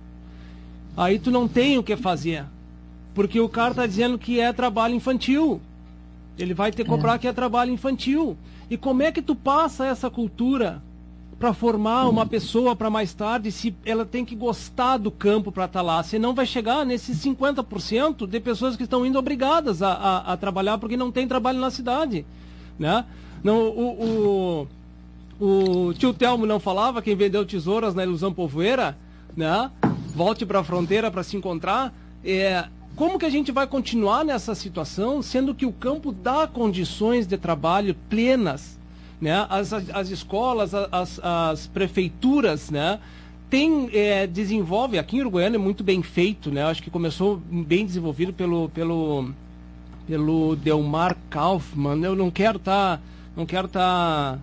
[0.96, 2.44] aí tu não tem o que fazer.
[3.14, 5.60] Porque o cara está dizendo que é trabalho infantil.
[6.38, 7.18] Ele vai ter que é.
[7.18, 8.36] que é trabalho infantil.
[8.70, 10.80] E como é que tu passa essa cultura
[11.38, 15.64] para formar uma pessoa para mais tarde se ela tem que gostar do campo para
[15.64, 16.02] estar tá lá?
[16.02, 20.78] Senão vai chegar nesses 50% de pessoas que estão indo obrigadas a, a, a, trabalhar
[20.78, 22.24] porque não tem trabalho na cidade.
[22.78, 23.04] Né?
[23.42, 24.68] Não, o, o
[25.40, 28.96] o tio Telmo não falava, quem vendeu tesouras na ilusão povoeira,
[29.34, 29.70] né?
[30.14, 31.94] Volte para a fronteira para se encontrar.
[32.22, 32.66] É,
[32.97, 37.36] como que a gente vai continuar nessa situação, sendo que o campo dá condições de
[37.36, 38.78] trabalho plenas,
[39.20, 39.47] né?
[39.49, 42.99] As, as, as escolas, as, as prefeituras, né?
[43.49, 46.62] Tem, é, desenvolve, aqui em Uruguaiana é muito bem feito, né?
[46.62, 49.30] Acho que começou bem desenvolvido pelo, pelo,
[50.07, 52.03] pelo Delmar Kaufmann.
[52.05, 53.03] Eu não quero estar, tá,
[53.36, 54.38] não quero estar tá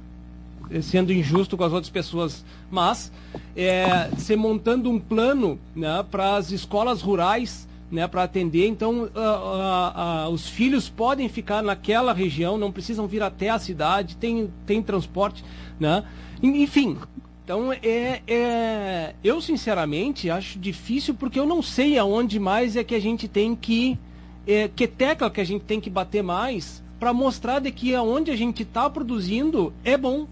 [0.81, 3.11] sendo injusto com as outras pessoas, mas
[3.55, 8.67] é, se montando um plano né, para as escolas rurais né, para atender.
[8.67, 13.59] Então, uh, uh, uh, os filhos podem ficar naquela região, não precisam vir até a
[13.59, 15.43] cidade, tem, tem transporte,
[15.79, 16.03] né?
[16.41, 16.97] Enfim,
[17.43, 22.93] então é, é, eu sinceramente acho difícil porque eu não sei aonde mais é que
[22.93, 23.97] a gente tem que
[24.45, 28.31] é, que tecla que a gente tem que bater mais para mostrar de que aonde
[28.31, 30.27] a gente está produzindo é bom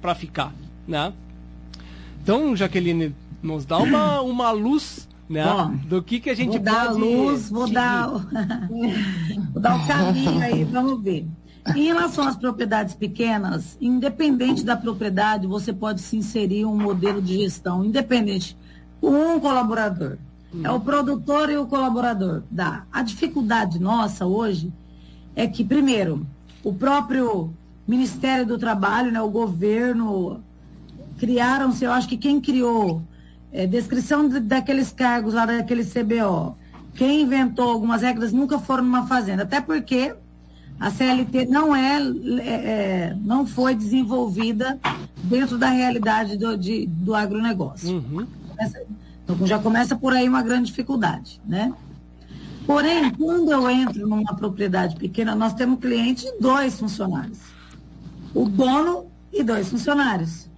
[0.00, 0.54] para ficar,
[0.86, 1.12] né?
[2.22, 5.44] Então, Jaqueline, nos dá uma, uma luz né?
[5.44, 8.08] Bom, do que, que a gente vou dar pode luz, vou dar,
[9.52, 11.26] vou dar o caminho aí, vamos ver.
[11.76, 17.38] Em relação às propriedades pequenas, independente da propriedade, você pode se inserir um modelo de
[17.38, 18.56] gestão, independente,
[19.00, 20.18] um colaborador.
[20.52, 20.62] Hum.
[20.64, 22.42] É o produtor e o colaborador.
[22.50, 22.84] Dá.
[22.92, 24.72] A dificuldade nossa hoje
[25.36, 26.26] é que, primeiro,
[26.64, 27.52] o próprio
[27.86, 30.42] Ministério do Trabalho, né, o governo,
[31.18, 33.02] criaram-se, eu acho que quem criou
[33.52, 36.56] é, descrição de, daqueles cargos lá daquele CBO,
[36.94, 40.14] quem inventou algumas regras nunca foram numa fazenda, até porque
[40.80, 44.78] a CLT não é, é, é, não foi desenvolvida
[45.24, 47.96] dentro da realidade do, de, do agronegócio.
[47.96, 48.26] Uhum.
[49.24, 51.72] Então já começa por aí uma grande dificuldade, né?
[52.66, 57.38] Porém, quando eu entro numa propriedade pequena, nós temos cliente de dois funcionários.
[58.34, 60.48] O dono e dois funcionários.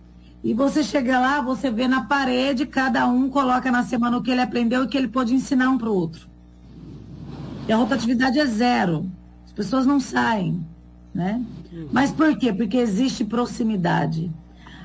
[0.45, 4.31] E você chega lá, você vê na parede, cada um coloca na semana o que
[4.31, 6.29] ele aprendeu e o que ele pode ensinar um para o outro.
[7.67, 9.11] E a rotatividade é zero.
[9.47, 10.63] As pessoas não saem,
[11.15, 11.43] né?
[11.91, 12.53] Mas por quê?
[12.53, 14.31] Porque existe proximidade.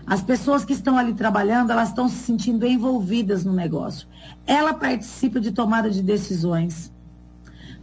[0.07, 4.07] As pessoas que estão ali trabalhando, elas estão se sentindo envolvidas no negócio.
[4.47, 6.89] Ela participa de tomada de decisões.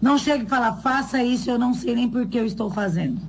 [0.01, 3.21] Não chega e fala, faça isso, eu não sei nem por que eu estou fazendo.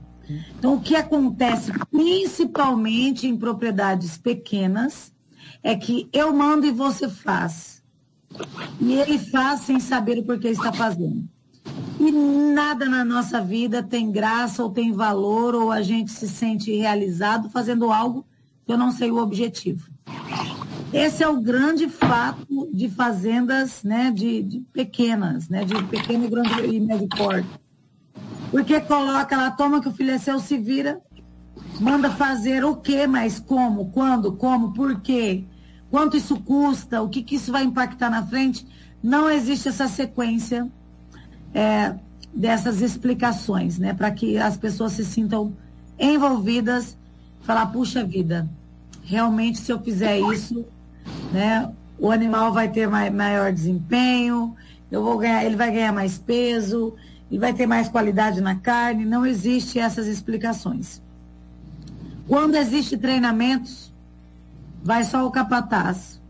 [0.57, 5.11] Então, o que acontece principalmente em propriedades pequenas
[5.63, 7.83] é que eu mando e você faz.
[8.79, 11.27] E ele faz sem saber o porquê está fazendo.
[11.99, 16.75] E nada na nossa vida tem graça ou tem valor ou a gente se sente
[16.75, 18.25] realizado fazendo algo
[18.65, 19.89] que eu não sei o objetivo.
[20.93, 26.65] Esse é o grande fato de fazendas né, de, de pequenas, né, de pequeno grande
[26.65, 27.49] e médio porte.
[28.51, 31.01] Porque coloca lá, toma que o filho é seu, se vira,
[31.79, 35.43] manda fazer o quê, mas como, quando, como, por quê,
[35.91, 38.65] quanto isso custa, o que, que isso vai impactar na frente.
[39.03, 40.67] Não existe essa sequência
[41.53, 41.93] é,
[42.33, 45.53] dessas explicações, né, para que as pessoas se sintam
[45.99, 46.97] envolvidas,
[47.41, 48.47] falar, puxa vida,
[49.03, 50.65] realmente se eu fizer isso,
[51.31, 51.71] né?
[51.97, 54.55] O animal vai ter mai, maior desempenho,
[54.91, 56.93] eu vou ganhar, ele vai ganhar mais peso,
[57.29, 59.05] ele vai ter mais qualidade na carne.
[59.05, 61.01] Não existe essas explicações.
[62.27, 63.91] Quando existe treinamentos,
[64.83, 66.21] vai só o capataz.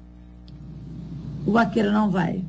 [1.45, 2.43] O vaqueiro não vai.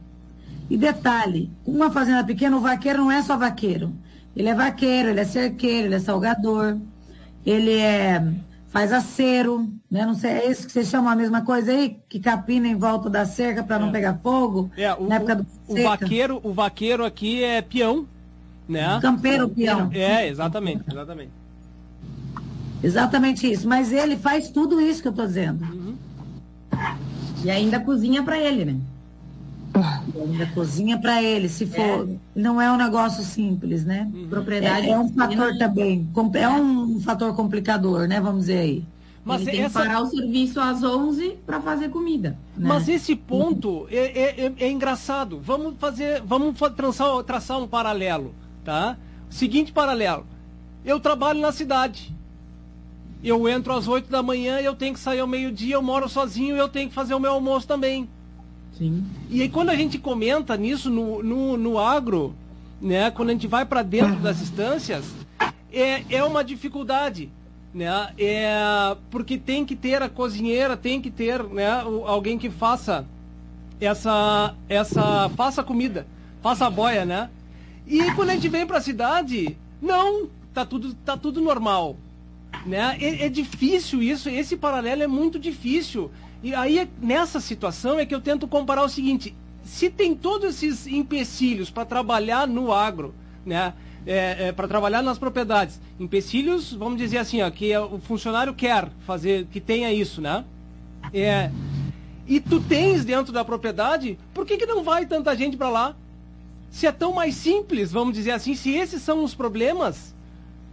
[0.69, 3.93] E detalhe, uma fazenda pequena, o vaqueiro não é só vaqueiro.
[4.37, 6.79] Ele é vaqueiro, ele é cerqueiro, ele é salgador,
[7.45, 8.23] ele é
[8.69, 10.05] faz acero, né?
[10.05, 11.99] Não sei, é isso que vocês chamam a mesma coisa aí?
[12.09, 13.93] Que capina em volta da cerca para não é.
[13.93, 14.71] pegar fogo?
[14.77, 18.07] É, o, na época do o vaqueiro, o vaqueiro aqui é peão,
[18.69, 18.99] né?
[19.01, 19.91] Campeiro peão.
[19.93, 21.31] É, exatamente, exatamente.
[22.83, 23.69] Exatamente isso.
[23.69, 25.65] Mas ele faz tudo isso que eu estou dizendo.
[25.65, 25.95] Uhum.
[27.45, 28.77] E ainda cozinha para ele, né?
[30.21, 32.09] ainda cozinha para ele, se for.
[32.09, 32.17] É.
[32.35, 34.11] Não é um negócio simples, né?
[34.13, 34.29] Uhum.
[34.29, 34.89] Propriedade.
[34.89, 36.09] É, é um fator também.
[36.35, 38.21] É um fator complicador, né?
[38.21, 38.85] Vamos dizer aí.
[39.25, 39.81] Mas ele tem essa...
[39.81, 42.31] que parar o serviço às 11 para fazer comida.
[42.57, 42.67] Né?
[42.69, 45.39] Mas esse ponto é, é, é, é, engraçado.
[45.43, 48.33] Vamos fazer, vamos traçar, traçar um paralelo,
[48.69, 48.99] tá?
[49.31, 50.27] Seguinte paralelo.
[50.85, 52.15] Eu trabalho na cidade.
[53.25, 56.55] Eu entro às 8 da manhã, eu tenho que sair ao meio-dia, eu moro sozinho,
[56.55, 58.07] eu tenho que fazer o meu almoço também.
[58.77, 59.07] Sim.
[59.31, 62.35] E aí quando a gente comenta nisso no, no, no agro,
[62.79, 65.07] né, quando a gente vai para dentro das instâncias,
[65.73, 67.31] é, é uma dificuldade.
[67.73, 68.11] Né?
[68.19, 71.71] É, porque tem que ter a cozinheira, tem que ter né,
[72.05, 73.07] alguém que faça
[73.81, 76.07] essa, essa faça comida,
[76.43, 77.31] faça a boia, né?
[77.89, 81.97] E quando a gente vem para a cidade, não, tá tudo, tá tudo normal.
[82.67, 82.99] Né?
[83.01, 86.11] É, é difícil isso, esse paralelo é muito difícil.
[86.43, 89.35] E aí, é, nessa situação, é que eu tento comparar o seguinte:
[89.65, 93.15] se tem todos esses empecilhos para trabalhar no agro,
[93.45, 93.73] né?
[94.07, 98.89] É, é, para trabalhar nas propriedades, empecilhos, vamos dizer assim, ó, que o funcionário quer
[99.07, 100.45] fazer, que tenha isso, né?
[101.13, 101.51] É,
[102.27, 105.97] e tu tens dentro da propriedade, por que, que não vai tanta gente para lá?
[106.71, 110.15] Se é tão mais simples, vamos dizer assim, se esses são os problemas,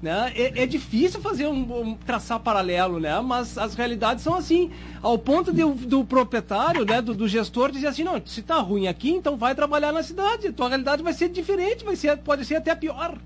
[0.01, 0.31] né?
[0.35, 3.19] É, é difícil fazer um, um, traçar paralelo, né?
[3.21, 4.69] Mas as realidades são assim,
[5.01, 8.87] ao ponto de, do proprietário, né, do, do, gestor dizer assim, não, se tá ruim
[8.87, 10.51] aqui, então vai trabalhar na cidade.
[10.51, 13.17] Tua realidade vai ser diferente, vai ser, pode ser até pior.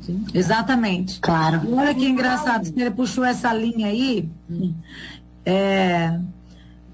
[0.00, 1.18] Sim, exatamente.
[1.20, 1.62] Claro.
[1.74, 4.28] Olha que engraçado, se ele puxou essa linha aí,
[5.44, 6.18] é,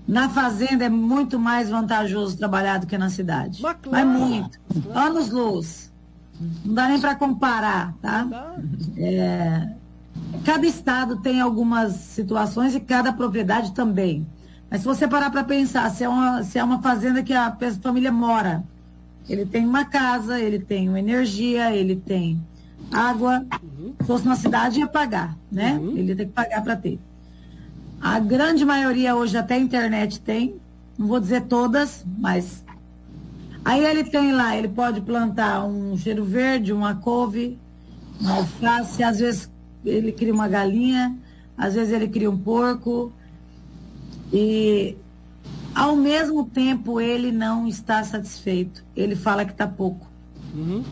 [0.07, 3.63] na fazenda é muito mais vantajoso trabalhar do que na cidade.
[3.63, 4.61] Mas, claro, Mas muito.
[4.83, 5.09] Claro.
[5.09, 5.93] Anos luz.
[6.65, 8.27] Não dá nem para comparar, tá?
[8.97, 9.69] É,
[10.45, 14.27] cada estado tem algumas situações e cada propriedade também.
[14.71, 17.57] Mas se você parar para pensar, se é, uma, se é uma fazenda que a
[17.81, 18.65] família mora,
[19.29, 22.41] ele tem uma casa, ele tem uma energia, ele tem
[22.93, 23.47] água.
[23.63, 23.95] Uhum.
[24.01, 25.79] Se fosse uma cidade, ia pagar, né?
[25.81, 25.97] Uhum.
[25.97, 26.99] Ele tem que pagar para ter.
[28.05, 30.57] A grande maioria hoje até a internet tem,
[30.99, 32.63] não vou dizer todas, mas
[33.65, 37.59] Aí ele tem lá, ele pode plantar um cheiro verde, uma couve,
[38.21, 39.51] uma alface, às vezes
[39.83, 41.17] ele cria uma galinha,
[41.57, 43.11] às vezes ele cria um porco.
[44.31, 44.97] E
[45.75, 48.85] ao mesmo tempo ele não está satisfeito.
[48.95, 50.07] Ele fala que está pouco.
[50.55, 50.85] Uhum.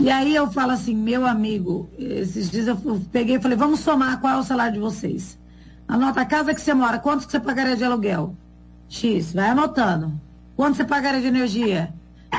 [0.00, 2.78] E aí eu falo assim, meu amigo, esses dias eu
[3.12, 5.38] peguei e falei, vamos somar qual é o salário de vocês.
[5.92, 8.34] Anota a casa que você mora, quanto que você pagaria de aluguel?
[8.88, 10.18] X, vai anotando.
[10.56, 11.92] Quanto você pagaria de energia?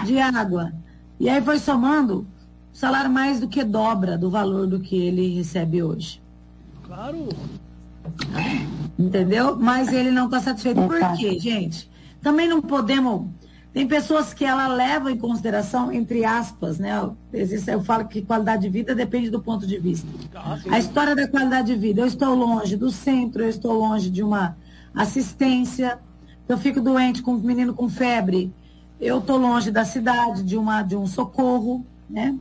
[0.04, 0.74] De água?
[1.20, 2.26] E aí foi somando,
[2.74, 6.20] o salário mais do que dobra do valor do que ele recebe hoje.
[6.82, 7.30] Claro.
[8.98, 9.56] Entendeu?
[9.56, 10.82] Mas ele não está satisfeito.
[10.88, 11.88] Por quê, gente?
[12.24, 13.28] Também não podemos.
[13.74, 16.92] Tem pessoas que ela leva em consideração, entre aspas, né?
[17.68, 20.08] Eu falo que qualidade de vida depende do ponto de vista.
[20.70, 22.02] A história da qualidade de vida.
[22.02, 24.56] Eu estou longe do centro, eu estou longe de uma
[24.94, 25.98] assistência.
[26.48, 28.54] Eu fico doente com um menino com febre.
[29.02, 32.38] Eu estou longe da cidade, de, uma, de um socorro, né?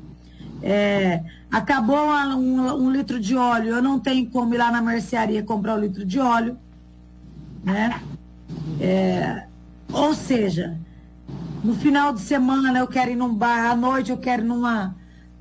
[0.63, 5.43] É, acabou um, um, litro de óleo, eu não tenho como ir lá na mercearia
[5.43, 6.57] comprar um litro de óleo,
[7.65, 8.01] né?
[8.81, 9.47] É,
[9.93, 10.79] ou seja,
[11.63, 14.95] no final de semana eu quero ir num bar, à noite eu quero ir numa,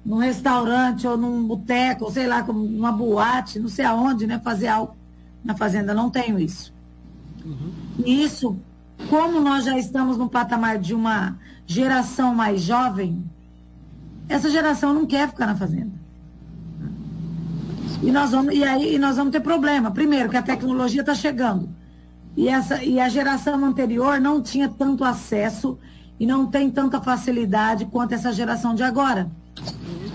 [0.05, 4.39] num restaurante ou num boteco, ou sei lá, numa boate, não sei aonde, né?
[4.43, 4.95] Fazer algo.
[5.43, 6.71] Na fazenda não tenho isso.
[7.43, 7.71] Uhum.
[8.05, 8.55] E isso,
[9.09, 13.23] como nós já estamos no patamar de uma geração mais jovem,
[14.29, 15.91] essa geração não quer ficar na fazenda.
[18.03, 19.91] E nós vamos, e aí e nós vamos ter problema.
[19.91, 21.69] Primeiro, que a tecnologia está chegando.
[22.35, 25.77] E, essa, e a geração anterior não tinha tanto acesso
[26.21, 29.27] e não tem tanta facilidade quanto essa geração de agora.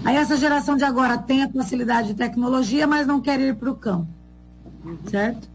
[0.05, 3.73] Aí essa geração de agora tem a facilidade de tecnologia, mas não quer ir para
[3.73, 4.07] o campo.
[5.11, 5.49] Certo?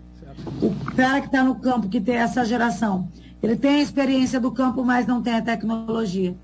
[0.62, 3.08] O cara que está no campo, que tem essa geração,
[3.42, 6.36] ele tem a experiência do campo, mas não tem a tecnologia.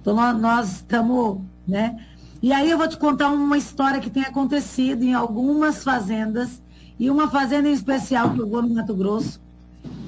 [0.00, 1.98] Então nós estamos, né?
[2.40, 6.62] E aí eu vou te contar uma história que tem acontecido em algumas fazendas
[7.00, 9.40] e uma fazenda em especial que eu vou no Mato Grosso.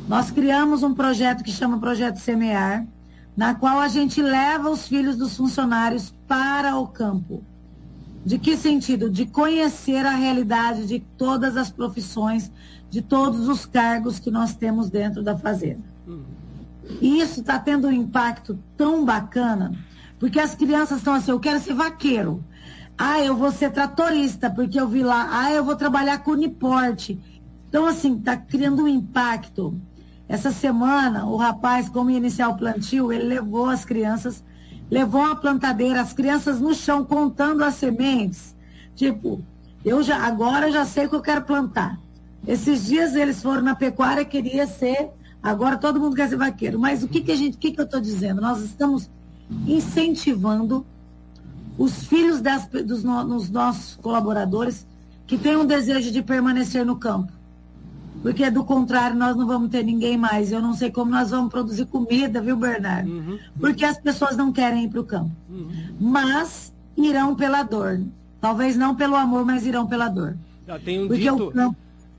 [0.09, 2.87] Nós criamos um projeto que chama Projeto Semear,
[3.37, 7.43] na qual a gente leva os filhos dos funcionários para o campo.
[8.25, 9.11] De que sentido?
[9.11, 12.53] De conhecer a realidade de todas as profissões,
[12.91, 15.83] de todos os cargos que nós temos dentro da fazenda.
[17.01, 19.73] E isso está tendo um impacto tão bacana,
[20.19, 22.45] porque as crianças estão assim, eu quero ser vaqueiro.
[22.97, 25.29] Ah, eu vou ser tratorista, porque eu vi lá.
[25.31, 27.19] Ah, eu vou trabalhar com uniporte.
[27.69, 29.81] Então, assim, está criando um impacto.
[30.33, 34.43] Essa semana, o rapaz, como ia iniciar o plantio, ele levou as crianças,
[34.91, 38.57] levou uma plantadeira, as crianças no chão contando as sementes.
[38.97, 39.41] Tipo,
[39.85, 41.99] eu já agora eu já sei o que eu quero plantar.
[42.47, 45.11] Esses dias eles foram na pecuária, queria ser
[45.43, 46.79] Agora todo mundo quer ser vaqueiro.
[46.79, 48.41] Mas o que, que a gente, o que, que eu estou dizendo?
[48.41, 49.11] Nós estamos
[49.67, 50.87] incentivando
[51.77, 54.87] os filhos das, dos, dos nossos colaboradores
[55.27, 57.33] que têm um desejo de permanecer no campo.
[58.23, 60.53] Porque do contrário, nós não vamos ter ninguém mais.
[60.53, 63.11] Eu não sei como nós vamos produzir comida, viu, Bernardo?
[63.11, 63.39] Uhum.
[63.59, 65.33] Porque as pessoas não querem ir para o campo.
[65.51, 65.71] Uhum.
[66.01, 68.01] Mas irão pela dor.
[68.41, 70.37] Talvez não pelo amor, mas irão pela dor.
[70.69, 71.77] Ah, tem um Porque dito, o campo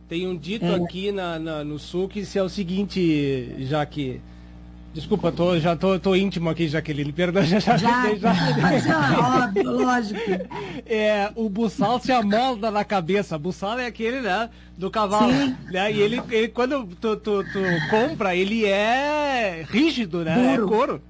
[0.07, 0.75] tem um dito é.
[0.75, 4.21] aqui na, na, no sul que se é o seguinte, já que.
[4.93, 7.11] Desculpa, tô, já tô, tô íntimo aqui, Jaqueline.
[7.11, 7.77] Perdão, já já.
[7.77, 8.33] Já, já...
[8.61, 10.19] Mas, óbvio, lógico.
[10.85, 13.37] É, o buçal se amolda na cabeça.
[13.37, 14.49] Buçal é aquele, né?
[14.77, 15.31] Do cavalo.
[15.31, 15.55] Sim.
[15.71, 15.93] Né?
[15.93, 20.35] E ele, ele quando tu, tu, tu compra, ele é rígido, né?
[20.35, 20.65] Duro.
[20.65, 21.01] É couro.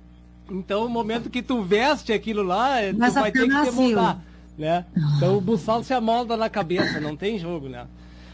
[0.51, 4.21] Então, o momento que tu veste aquilo lá, Mas tu vai ter que demoldar.
[4.57, 4.85] Né?
[5.17, 7.87] Então, o buçal se amolda na cabeça, não tem jogo, né?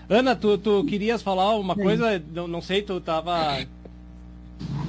[0.09, 2.21] Ana, tu, tu querias falar uma coisa?
[2.33, 3.59] Não, não sei, tu tava.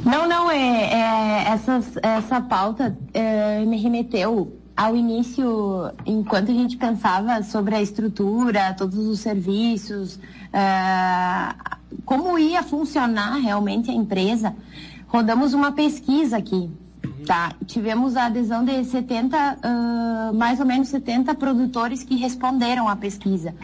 [0.05, 6.77] Não, não, é, é essas, essa pauta é, me remeteu ao início, enquanto a gente
[6.79, 10.19] pensava sobre a estrutura, todos os serviços,
[10.53, 11.55] é,
[12.05, 14.55] como ia funcionar realmente a empresa,
[15.07, 16.71] rodamos uma pesquisa aqui.
[17.27, 22.97] Tá, tivemos a adesão de 70, uh, mais ou menos 70 produtores que responderam à
[22.97, 23.55] pesquisa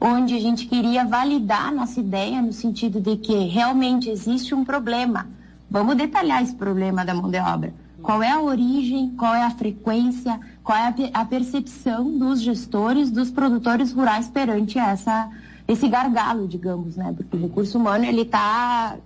[0.00, 5.26] onde a gente queria validar nossa ideia no sentido de que realmente existe um problema.
[5.70, 7.72] Vamos detalhar esse problema da mão de obra.
[8.02, 13.30] Qual é a origem, qual é a frequência, qual é a percepção dos gestores, dos
[13.30, 15.30] produtores rurais perante essa,
[15.68, 17.14] esse gargalo, digamos, né?
[17.16, 18.96] Porque o recurso humano, ele está,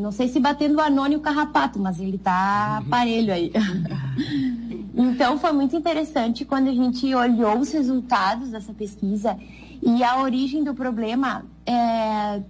[0.00, 3.52] não sei se batendo o anônimo carrapato, mas ele está aparelho aí.
[4.94, 9.36] então, foi muito interessante quando a gente olhou os resultados dessa pesquisa
[9.82, 12.40] e a origem do problema é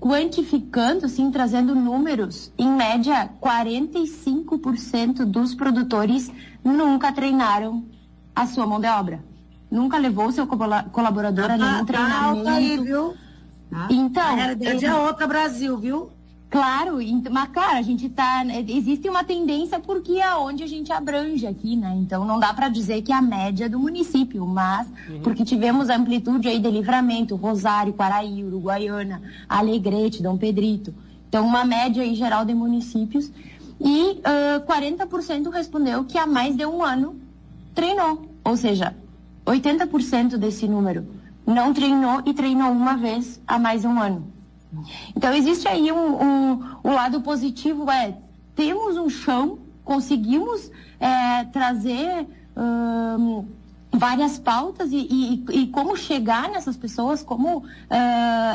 [0.00, 6.30] quantificando, assim, trazendo números, em média, 45% dos produtores
[6.62, 7.84] nunca treinaram
[8.34, 9.24] a sua mão de obra.
[9.70, 12.44] Nunca levou seu colaborador a nenhum tá, treinamento.
[12.44, 13.14] Tá alto aí, viu?
[13.90, 16.10] Então, a realidade é outra Brasil, viu?
[16.50, 16.98] Claro,
[17.30, 18.42] mas claro, a gente tá.
[18.66, 21.94] Existe uma tendência porque é onde a gente abrange aqui, né?
[21.96, 25.20] Então não dá para dizer que é a média do município, mas uhum.
[25.20, 30.94] porque tivemos amplitude aí de livramento, Rosário, Quaraí, Uruguaiana, Alegrete, Dom Pedrito.
[31.28, 33.30] Então, uma média aí geral de municípios.
[33.80, 34.20] E
[34.56, 37.20] uh, 40% respondeu que há mais de um ano
[37.74, 38.26] treinou.
[38.42, 38.96] Ou seja,
[39.46, 41.06] 80% desse número
[41.46, 44.37] não treinou e treinou uma vez há mais de um ano.
[45.16, 48.16] Então, existe aí um, um, um lado positivo, é,
[48.54, 53.46] temos um chão, conseguimos é, trazer hum,
[53.90, 57.64] várias pautas e, e, e, como chegar nessas pessoas, como uh,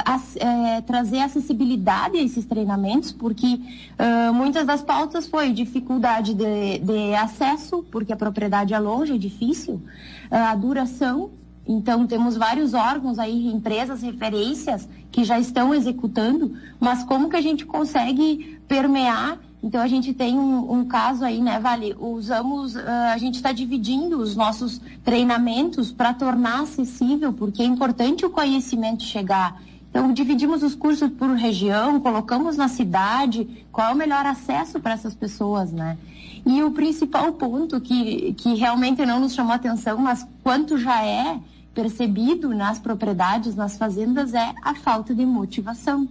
[0.06, 6.80] as, é, trazer acessibilidade a esses treinamentos, porque uh, muitas das pautas foi dificuldade de,
[6.80, 9.82] de, acesso, porque a propriedade é longe, é difícil,
[10.30, 11.32] a duração
[11.66, 17.42] então, temos vários órgãos aí, empresas, referências, que já estão executando, mas como que a
[17.42, 19.40] gente consegue permear?
[19.62, 21.96] Então, a gente tem um, um caso aí, né, Vale?
[21.98, 22.82] Usamos, uh,
[23.14, 29.04] a gente está dividindo os nossos treinamentos para tornar acessível, porque é importante o conhecimento
[29.04, 29.62] chegar.
[29.90, 34.94] Então, dividimos os cursos por região, colocamos na cidade, qual é o melhor acesso para
[34.94, 35.98] essas pessoas, né?
[36.46, 41.40] E o principal ponto que, que realmente não nos chamou atenção, mas quanto já é,
[41.74, 46.08] percebido nas propriedades, nas fazendas, é a falta de motivação,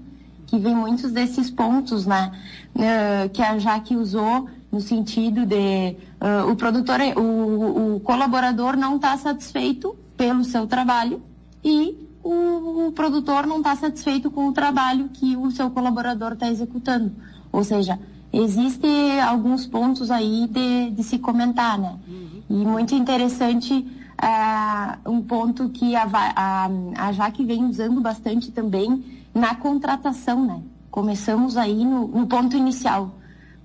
[0.46, 2.32] que vem muitos desses pontos, né,
[2.74, 8.96] uh, que a Jaque usou no sentido de uh, o produtor, o, o colaborador não
[8.96, 11.22] está satisfeito pelo seu trabalho
[11.62, 16.48] e o, o produtor não está satisfeito com o trabalho que o seu colaborador está
[16.48, 17.12] executando.
[17.50, 17.98] Ou seja,
[18.32, 21.96] existem alguns pontos aí de, de se comentar, né?
[22.08, 22.42] Uhum.
[22.48, 23.86] E muito interessante
[24.20, 30.62] uh, um ponto que a, a, a Jaque vem usando bastante também na contratação, né?
[30.90, 33.14] Começamos aí no, no ponto inicial.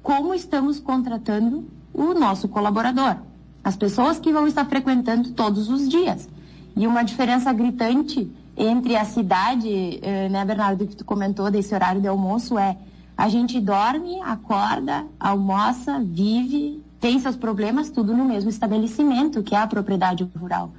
[0.02, 3.18] Como estamos contratando o nosso colaborador?
[3.64, 6.30] As pessoas que vão estar frequentando todos os dias.
[6.76, 12.00] E uma diferença gritante entre a cidade, eh, né, Bernardo, que tu comentou desse horário
[12.00, 12.78] de almoço, é
[13.18, 19.60] a gente dorme, acorda, almoça, vive tem seus problemas tudo no mesmo estabelecimento, que é
[19.60, 20.72] a propriedade rural.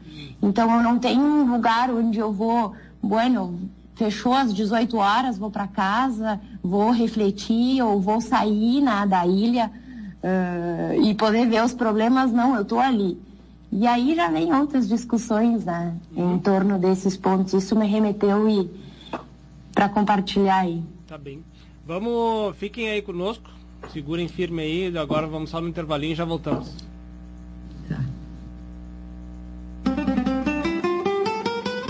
[0.42, 3.58] Então eu não tenho um lugar onde eu vou, bueno,
[3.94, 9.70] fechou às 18 horas, vou para casa, vou refletir ou vou sair na, da ilha
[10.22, 13.18] uh, e poder ver os problemas, não, eu estou ali.
[13.70, 16.36] E aí já vem outras discussões né, uhum.
[16.36, 17.52] em torno desses pontos.
[17.52, 18.70] Isso me remeteu e
[19.74, 20.82] para compartilhar aí.
[21.06, 21.44] Tá bem.
[21.86, 23.57] Vamos, fiquem aí conosco.
[23.92, 26.74] Segurem firme aí, agora vamos só no intervalinho e já voltamos.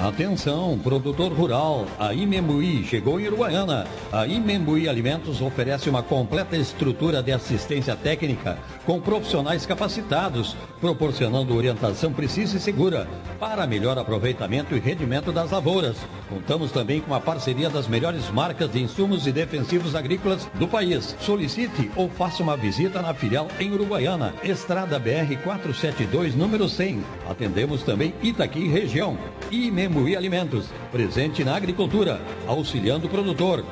[0.00, 3.84] Atenção, produtor rural, a Imembuí chegou em Uruguaiana.
[4.12, 12.12] A Imembuí Alimentos oferece uma completa estrutura de assistência técnica com profissionais capacitados, proporcionando orientação
[12.12, 13.08] precisa e segura
[13.40, 15.96] para melhor aproveitamento e rendimento das lavouras.
[16.28, 21.16] Contamos também com a parceria das melhores marcas de insumos e defensivos agrícolas do país.
[21.20, 27.02] Solicite ou faça uma visita na filial em Uruguaiana, Estrada BR 472, número 100.
[27.28, 29.18] Atendemos também Itaqui região.
[29.50, 33.64] Imembuí Embuí Alimentos, presente na agricultura, auxiliando o produtor.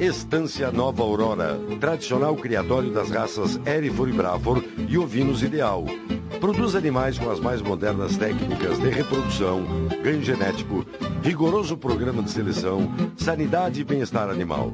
[0.00, 5.84] Estância Nova Aurora, tradicional criatório das raças Erifor e Brafor e ovinos ideal.
[6.42, 9.62] Produz animais com as mais modernas técnicas de reprodução,
[10.02, 10.84] ganho genético,
[11.22, 14.72] rigoroso programa de seleção, sanidade e bem-estar animal.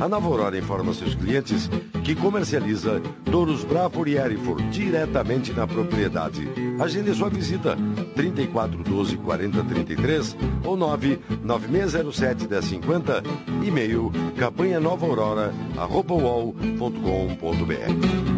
[0.00, 1.70] A Nova Aurora informa seus clientes
[2.02, 3.00] que comercializa
[3.30, 6.48] touros Brafor e Erifor diretamente na propriedade.
[6.80, 7.76] Agende sua visita
[8.16, 13.22] 34 12 40 33 ou 9 9607 1050
[13.62, 18.33] e-mail campanha nova aurora arroba Na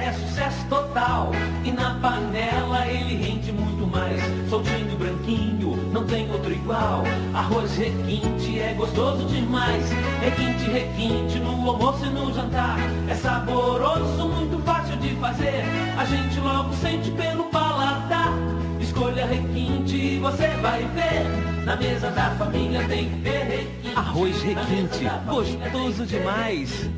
[0.00, 1.30] é sucesso total
[1.64, 4.20] e na panela ele rende muito mais.
[4.48, 7.04] Soltinho, branquinho, não tem outro igual.
[7.34, 9.90] Arroz requinte é gostoso demais.
[10.20, 12.78] Requinte, requinte no almoço e no jantar.
[13.08, 15.64] É saboroso, muito fácil de fazer.
[15.96, 18.32] A gente logo sente pelo paladar.
[18.80, 21.64] Escolha requinte e você vai ver.
[21.64, 23.96] Na mesa da família tem que ter requinte.
[23.96, 26.88] Arroz requinte, gostoso demais.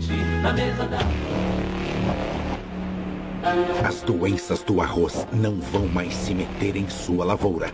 [0.42, 0.98] Na mesa da
[3.84, 7.72] As doenças do arroz não vão mais se meter em sua lavoura.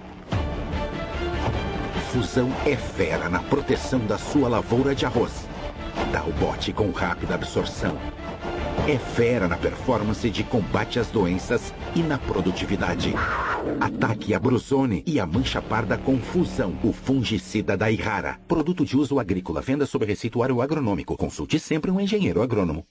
[2.11, 5.47] Fusão é fera na proteção da sua lavoura de arroz.
[6.11, 7.99] Dá o bote com rápida absorção.
[8.89, 13.13] É fera na performance de combate às doenças e na produtividade.
[13.79, 18.41] Ataque a brusone e a mancha parda com Fusão, o fungicida da Irrara.
[18.49, 21.15] Produto de uso agrícola, venda sob receituário agronômico.
[21.15, 22.87] Consulte sempre um engenheiro agrônomo.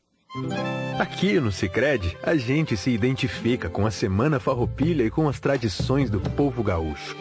[0.99, 6.09] Aqui no Sicredi, a gente se identifica com a Semana Farroupilha e com as tradições
[6.09, 7.15] do povo gaúcho.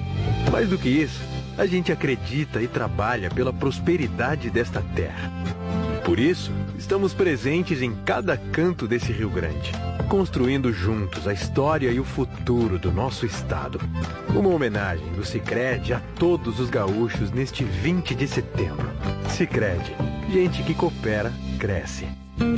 [0.50, 1.20] Mais do que isso,
[1.56, 5.30] a gente acredita e trabalha pela prosperidade desta terra.
[6.04, 9.72] Por isso, estamos presentes em cada canto desse Rio Grande,
[10.08, 13.80] construindo juntos a história e o futuro do nosso estado.
[14.34, 18.90] Uma homenagem do Sicredi a todos os gaúchos neste 20 de setembro.
[19.30, 19.94] Sicredi,
[20.30, 22.06] gente que coopera, cresce.
[22.38, 22.52] Muito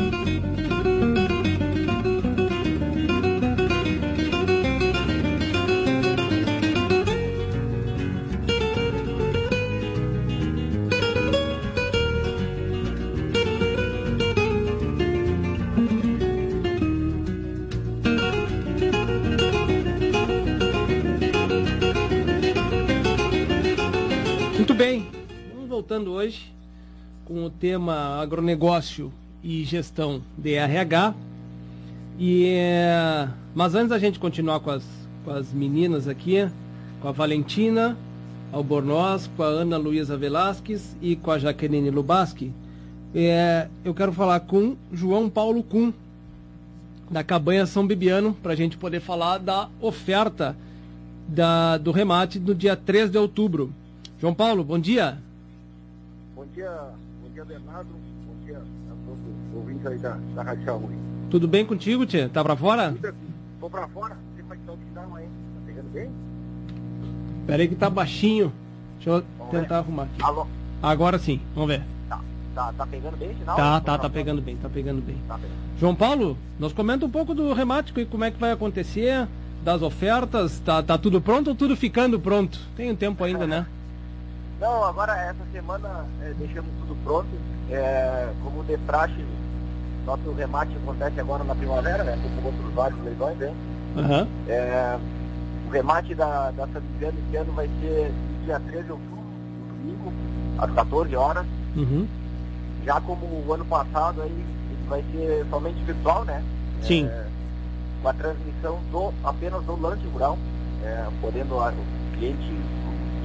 [24.74, 25.06] bem,
[25.54, 26.52] vamos voltando hoje
[27.24, 29.12] com o tema agronegócio
[29.42, 31.14] e gestão de RH.
[32.18, 34.84] E, é, mas antes da gente continuar com as,
[35.24, 36.48] com as meninas aqui,
[37.00, 37.96] com a Valentina
[38.52, 42.52] Albornoz, com a Ana Luísa Velasquez e com a Jaqueline Lubaski,
[43.14, 45.92] é, eu quero falar com João Paulo Kuhn,
[47.10, 50.56] da Cabanha São Bibiano, para a gente poder falar da oferta
[51.26, 53.72] da, do remate no dia 3 de outubro.
[54.20, 55.18] João Paulo, bom dia.
[56.34, 56.70] Bom dia,
[57.22, 57.88] bom dia Bernardo,
[59.58, 60.94] ouvintes aí da, da Rádio Saúde.
[61.30, 62.28] Tudo bem contigo, Tia?
[62.28, 62.94] Tá pra fora?
[63.60, 65.24] Tô pra fora, não sei como é que tá o sinal aí.
[65.24, 66.10] Tá pegando bem?
[67.46, 68.52] Pera aí que tá baixinho.
[68.96, 69.86] Deixa eu Vamos tentar ver.
[69.86, 70.22] arrumar aqui.
[70.22, 70.46] Alô?
[70.82, 71.82] Agora sim, vamos ver.
[72.08, 72.20] Tá,
[72.54, 73.56] tá, tá pegando bem sinal?
[73.56, 74.10] Tá, tá, tá fora.
[74.10, 75.16] pegando bem, tá pegando bem.
[75.26, 75.52] Tá pegando.
[75.78, 79.28] João Paulo, nos comenta um pouco do remate e como é que vai acontecer,
[79.64, 82.58] das ofertas, tá, tá tudo pronto ou tudo ficando pronto?
[82.76, 83.66] Tem um tempo ainda, né?
[84.60, 87.28] Não, agora essa semana é, deixamos tudo pronto.
[87.70, 89.14] É, como de praxe,
[90.08, 92.18] nosso remate acontece agora na primavera, né?
[92.22, 93.54] Como outros vários leilões, hein?
[93.98, 94.26] Aham.
[94.48, 94.98] É,
[95.66, 98.10] o remate da, da Viviano esse ano vai ser
[98.44, 100.12] dia 13 de outubro, no domingo,
[100.58, 101.46] às 14 horas.
[101.76, 102.08] Uhum.
[102.86, 106.42] Já como o ano passado aí, ele vai ser somente virtual, né?
[106.80, 107.06] Sim.
[107.06, 107.26] É,
[108.02, 110.38] com a transmissão do, apenas do lance rural,
[110.84, 111.72] é, podendo o
[112.16, 112.56] cliente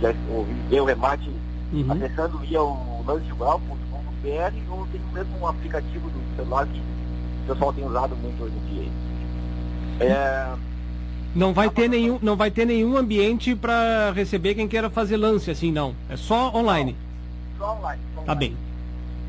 [0.02, 1.32] já ouvir ver o remate
[1.72, 1.92] Uhum.
[1.92, 7.86] acessando via o lancerural.com.br ou tem mesmo um aplicativo do celular que o pessoal tem
[7.86, 8.92] usado muito hoje em dia.
[10.00, 10.54] É,
[11.36, 15.50] Não vai ter nenhum, não vai ter nenhum ambiente para receber quem queira fazer lance
[15.52, 15.96] assim, não.
[16.10, 16.96] É só online.
[17.58, 18.02] só online.
[18.16, 18.40] só Tá online.
[18.50, 18.58] bem.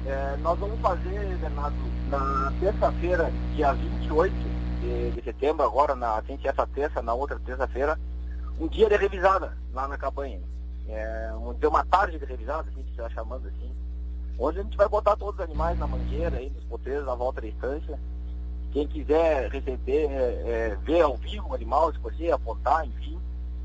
[0.06, 1.74] É, nós vamos fazer, Bernardo,
[2.10, 4.34] na terça-feira, dia 28
[4.82, 7.98] de, de setembro, agora, na, ser essa terça, na outra terça-feira,
[8.60, 10.40] um dia de revisada lá na cabanha.
[10.86, 13.70] É, dizer, uma tarde de revisada, a gente está chamando assim,
[14.38, 17.40] onde a gente vai botar todos os animais na mangueira, aí, nos poteiros, à volta
[17.40, 17.98] da estância.
[18.72, 20.16] Quem quiser receber, é,
[20.72, 23.16] é, ver ao vivo o animal, escolher, apontar, enfim,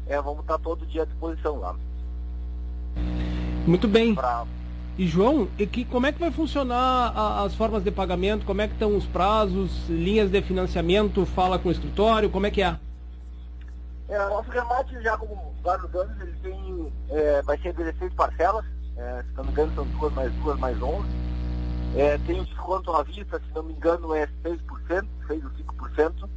[0.08, 1.76] é, vamos estar todo dia à disposição lá.
[3.66, 4.16] Muito bem.
[4.16, 4.46] Pra,
[4.98, 8.46] E João, e que, como é que vai funcionar a- as formas de pagamento?
[8.46, 11.26] Como é que estão os prazos, linhas de financiamento?
[11.26, 12.78] Fala com o escritório, como é que é?
[14.10, 18.66] É, o nosso remate, já como vários anos, ele tem, é, vai ser 16 parcelas,
[19.00, 21.08] é, se não me engano são duas mais duas mais 11.
[21.96, 24.60] É, tem o desconto à vista, se não me engano é 6%,
[25.28, 26.30] 6 ou 5%.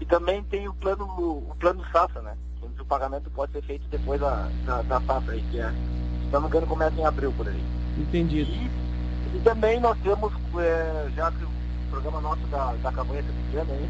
[0.00, 2.36] E também tem o plano, o plano safra, né?
[2.60, 6.32] Onde o pagamento pode ser feito depois da, da, da safra, aí, que é, se
[6.32, 7.62] não me engano começa em abril por aí.
[7.96, 8.50] Entendido.
[8.50, 11.48] E, e também nós temos, é, já que o
[11.90, 13.88] programa nosso da, da campanha pequena aí,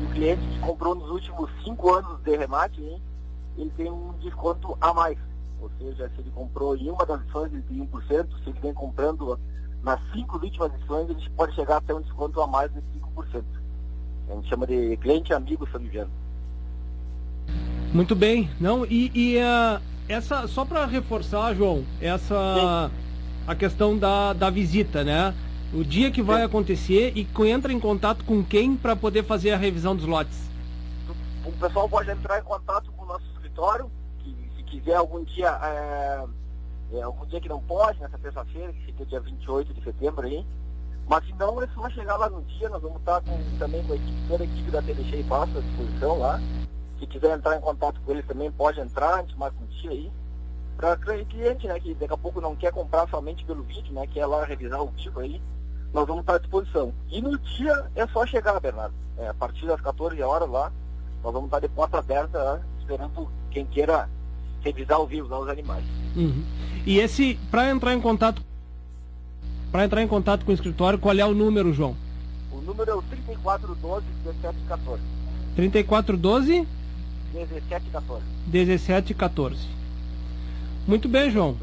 [0.00, 3.02] e o cliente que comprou nos últimos cinco anos de remate, hein,
[3.56, 5.18] ele tem um desconto a mais.
[5.62, 8.74] Ou seja, se ele comprou em uma das edições, ele tem 1%, se ele vem
[8.74, 9.38] comprando
[9.80, 13.44] nas cinco últimas edições, ele pode chegar até um desconto a mais de 5%.
[14.28, 16.10] A gente chama de cliente amigo soliviano.
[17.92, 18.50] Muito bem.
[18.58, 22.90] Não, e, e uh, essa, só para reforçar, João, essa
[23.46, 25.34] a questão da, da visita, né?
[25.72, 26.44] O dia que vai Sim.
[26.44, 30.50] acontecer e entra em contato com quem para poder fazer a revisão dos lotes?
[31.44, 33.90] O pessoal pode entrar em contato com o nosso escritório,
[34.72, 36.24] quiser algum dia, é,
[36.94, 40.46] é, algum dia que não pode, nessa terça-feira, que fica dia 28 de setembro aí.
[41.06, 43.92] Mas se não, é só chegar lá no dia, nós vamos estar com, também com
[43.92, 46.40] a equipe, toda a equipe da TDX e Passo à disposição lá.
[46.98, 49.90] Se quiser entrar em contato com eles também pode entrar, a gente marca um dia
[49.90, 50.12] aí.
[50.76, 54.24] Para cliente, né, que daqui a pouco não quer comprar somente pelo vídeo, né, quer
[54.24, 55.42] lá revisar o vídeo aí,
[55.92, 56.94] nós vamos estar à disposição.
[57.10, 58.94] E no dia é só chegar, Bernardo.
[59.18, 60.72] É, a partir das 14 horas lá,
[61.22, 64.08] nós vamos estar de porta aberta, esperando quem queira
[64.64, 65.84] revisar ao vivo lá os animais.
[66.16, 66.42] Uhum.
[66.86, 68.42] E esse, para entrar em contato
[69.70, 71.96] para entrar em contato com o escritório, qual é o número, João?
[72.52, 75.02] O número é o 3412 1714.
[75.56, 76.66] 3412
[77.32, 78.22] 1714.
[78.48, 79.58] 1714.
[80.86, 81.56] Muito bem, João.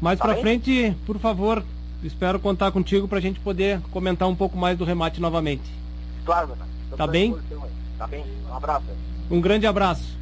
[0.00, 1.64] Mais tá para frente, por favor,
[2.02, 5.68] espero contar contigo para a gente poder comentar um pouco mais do remate novamente.
[6.24, 6.56] Claro.
[6.96, 7.36] Tá bem?
[7.98, 8.24] Tá bem.
[8.48, 8.86] Um abraço.
[9.30, 10.16] Um grande abraço.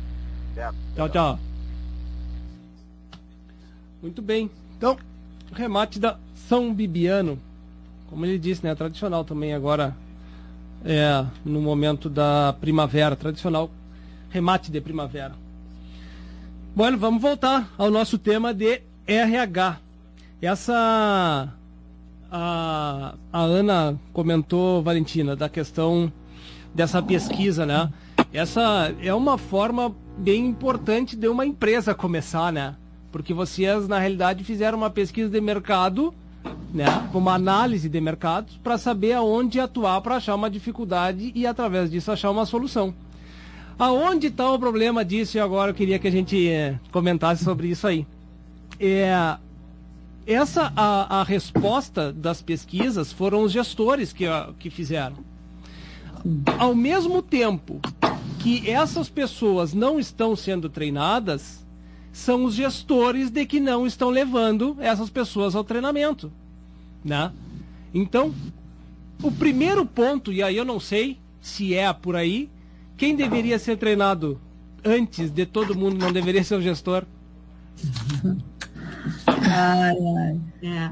[0.55, 0.75] Certo.
[0.97, 1.48] Tchau, tchau.
[4.03, 4.51] Muito bem.
[4.77, 4.97] Então,
[5.53, 7.39] remate da São Bibiano,
[8.09, 9.95] como ele disse, né, tradicional também agora
[10.85, 13.71] é no momento da primavera, tradicional
[14.31, 15.35] remate de primavera.
[16.75, 19.79] Bom, vamos voltar ao nosso tema de RH.
[20.41, 21.53] Essa
[22.31, 26.13] a, a Ana comentou, Valentina, da questão
[26.75, 27.93] dessa pesquisa, né?
[28.33, 32.77] Essa é uma forma bem importante de uma empresa começar, né?
[33.11, 36.15] Porque vocês, na realidade, fizeram uma pesquisa de mercado
[36.73, 41.91] né, uma análise de mercados para saber aonde atuar para achar uma dificuldade e através
[41.91, 42.95] disso achar uma solução.
[43.79, 47.69] Aonde está o problema disso e agora eu queria que a gente é, comentasse sobre
[47.69, 48.07] isso aí.
[48.79, 49.37] É,
[50.27, 54.25] essa a, a resposta das pesquisas foram os gestores que,
[54.59, 55.17] que fizeram.
[56.59, 57.81] Ao mesmo tempo
[58.41, 61.65] que essas pessoas não estão sendo treinadas,
[62.19, 66.33] são os gestores de que não estão levando essas pessoas ao treinamento,
[67.05, 67.31] né?
[67.95, 68.35] Então,
[69.23, 72.51] o primeiro ponto, e aí eu não sei se é por aí,
[72.97, 74.41] quem deveria ser treinado
[74.85, 77.05] antes de todo mundo não deveria ser o gestor?
[80.63, 80.91] É,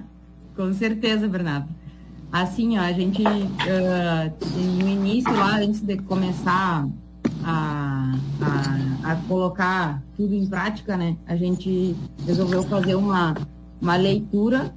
[0.56, 1.68] com certeza, Bernardo.
[2.32, 6.88] Assim, ó, a gente, uh, no início lá, antes de começar
[7.44, 7.85] a,
[8.40, 11.16] a, a, colocar tudo em prática, né?
[11.26, 11.96] A gente
[12.26, 13.34] resolveu fazer uma,
[13.80, 14.74] uma leitura,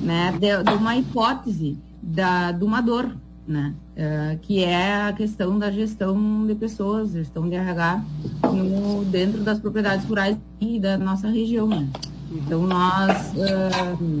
[0.00, 3.14] né, de, de uma hipótese da, de uma dor,
[3.46, 3.74] né?
[3.92, 8.02] Uh, que é a questão da gestão de pessoas, gestão de RH
[8.44, 11.88] no, dentro das propriedades rurais e da nossa região, né?
[12.30, 14.18] Então nós uh,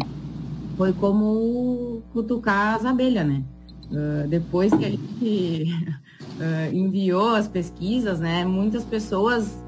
[0.76, 3.42] foi como cutucar as abelhas, né?
[3.90, 5.74] Uh, depois que a gente
[6.38, 8.44] uh, enviou as pesquisas, né?
[8.44, 9.62] Muitas pessoas,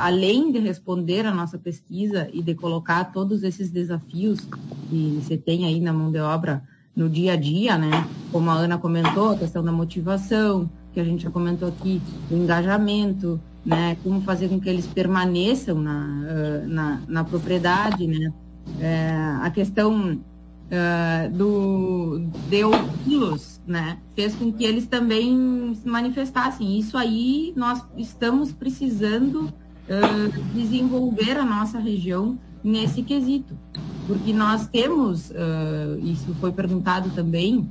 [0.00, 4.40] além de responder a nossa pesquisa e de colocar todos esses desafios
[4.88, 6.62] que você tem aí na mão de obra
[6.94, 7.90] no dia a dia, né?
[8.32, 12.34] Como a Ana comentou, a questão da motivação, que a gente já comentou aqui, o
[12.34, 13.96] engajamento, né?
[14.02, 16.06] Como fazer com que eles permaneçam na,
[16.66, 18.32] na, na, propriedade, né?
[18.80, 20.20] É, a questão
[20.68, 26.78] uh, do de ouvi-los, né, fez com que eles também se manifestassem.
[26.78, 33.56] Isso aí nós estamos precisando uh, desenvolver a nossa região nesse quesito,
[34.06, 37.68] porque nós temos, uh, isso foi perguntado também,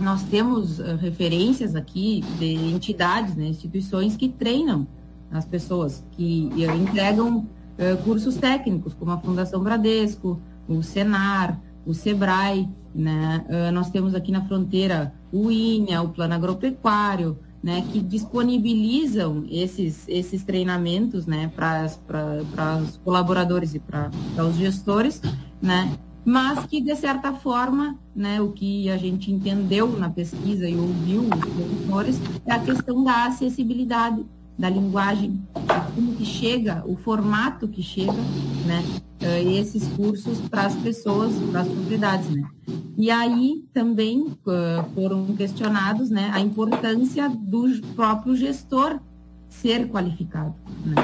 [0.00, 4.86] nós temos referências aqui de entidades, né, instituições que treinam
[5.30, 7.46] as pessoas, que entregam
[8.04, 13.44] cursos técnicos, como a Fundação Bradesco, o Senar, o SEBRAE, né?
[13.48, 20.04] Uh, nós temos aqui na fronteira o INHA, o Plano Agropecuário, né, que disponibilizam esses,
[20.08, 24.08] esses treinamentos né, para os colaboradores e para
[24.48, 25.20] os gestores,
[25.60, 30.76] né, mas que, de certa forma, né, o que a gente entendeu na pesquisa e
[30.76, 34.24] ouviu os professores é a questão da acessibilidade
[34.58, 35.40] da linguagem,
[35.94, 38.12] como que chega, o formato que chega,
[38.64, 38.82] né,
[39.22, 42.48] uh, esses cursos para as pessoas, para as propriedades, né.
[42.96, 48.98] E aí também uh, foram questionados, né, a importância do próprio gestor
[49.48, 50.54] ser qualificado,
[50.84, 50.94] né.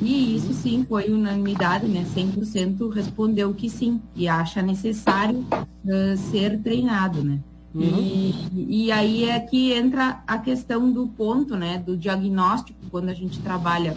[0.00, 6.60] E isso sim foi unanimidade, né, 100% respondeu que sim, e acha necessário uh, ser
[6.60, 7.40] treinado, né.
[7.74, 8.32] Uhum.
[8.52, 13.14] E, e aí é que entra a questão do ponto, né, do diagnóstico, quando a
[13.14, 13.96] gente trabalha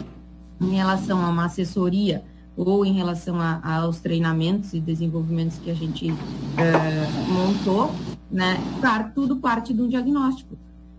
[0.62, 2.24] em relação a uma assessoria
[2.56, 7.92] ou em relação a, aos treinamentos e desenvolvimentos que a gente é, montou,
[8.32, 8.58] né,
[9.16, 10.56] tudo parte do diagnóstico.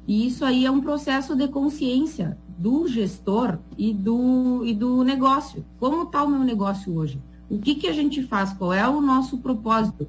[0.07, 5.64] E isso aí é um processo de consciência do gestor e do, e do negócio.
[5.79, 7.20] Como está o meu negócio hoje?
[7.49, 8.53] O que, que a gente faz?
[8.53, 10.07] Qual é o nosso propósito?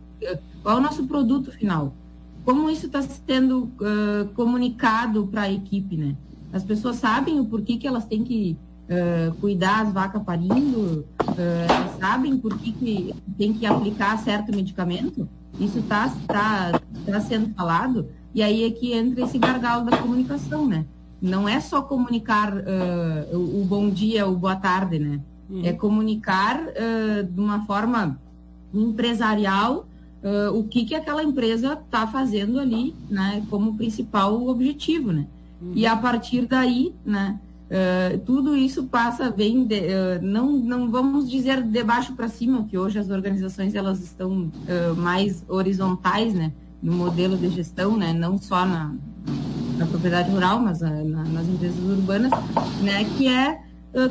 [0.62, 1.94] Qual é o nosso produto final?
[2.46, 6.16] Como isso está sendo uh, comunicado para a equipe, né?
[6.54, 12.00] As pessoas sabem o porquê que elas têm que uh, cuidar as vacas parindo, uh,
[12.00, 15.28] sabem por que, que tem que aplicar certo medicamento.
[15.60, 20.68] Isso está tá, tá sendo falado, e aí é que entra esse gargalo da comunicação,
[20.68, 20.86] né?
[21.20, 22.54] Não é só comunicar
[23.34, 25.22] o, o, bom dia, o boa tarde, né?
[25.50, 25.62] Uhum.
[25.66, 26.60] É comunicar
[27.32, 28.20] de uma forma
[28.74, 29.88] empresarial
[30.26, 35.28] uh, o que, que aquela empresa está fazendo ali, né, como principal objetivo, né?
[35.62, 35.74] Uhum.
[35.76, 41.30] E a partir daí, né, uh, tudo isso passa bem, de, uh, não, não vamos
[41.30, 44.52] dizer de baixo para cima, que hoje as organizações elas estão
[44.98, 46.52] mais horizontais, né,
[46.82, 48.94] no modelo de gestão, né, não só na,
[49.78, 52.32] na propriedade rural, mas na, nas empresas urbanas,
[52.82, 53.62] né, que é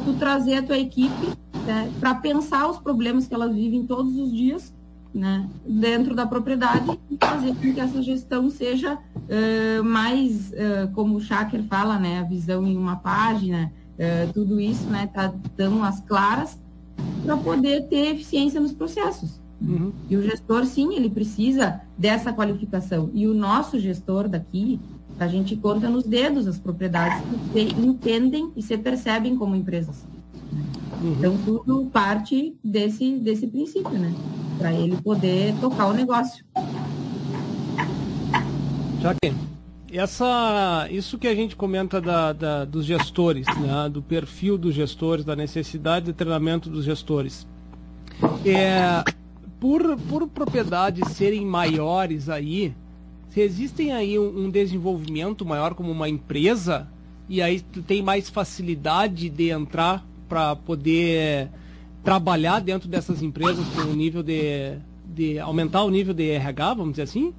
[0.05, 1.29] tu trazer a tua equipe
[1.67, 4.74] né, para pensar os problemas que elas vivem todos os dias
[5.15, 11.17] né, dentro da propriedade e fazer com que essa gestão seja uh, mais, uh, como
[11.17, 15.83] o Shaker fala, né, a visão em uma página, uh, tudo isso, né, tá dando
[15.85, 16.59] as claras
[17.25, 19.41] para poder ter eficiência nos processos.
[19.63, 19.93] Uhum.
[20.11, 23.11] E o gestor, sim, ele precisa dessa qualificação.
[23.15, 24.81] E o nosso gestor daqui,
[25.19, 30.05] a gente conta nos dedos as propriedades que entendem e se percebem como empresas.
[31.05, 31.13] Uhum.
[31.19, 34.11] Então, tudo parte desse, desse princípio, né?
[34.57, 36.43] Para ele poder tocar o negócio.
[39.03, 39.35] Jaque,
[39.93, 43.87] essa, isso que a gente comenta da, da, dos gestores, né?
[43.93, 47.47] do perfil dos gestores, da necessidade de treinamento dos gestores.
[48.47, 49.05] É,
[49.61, 52.75] por, por propriedades serem maiores aí,
[53.29, 56.89] se existem aí um, um desenvolvimento maior como uma empresa,
[57.29, 60.03] e aí tu tem mais facilidade de entrar
[60.35, 61.49] para poder
[62.03, 64.77] trabalhar dentro dessas empresas com o nível de,
[65.07, 67.33] de aumentar o nível de RH, vamos dizer assim?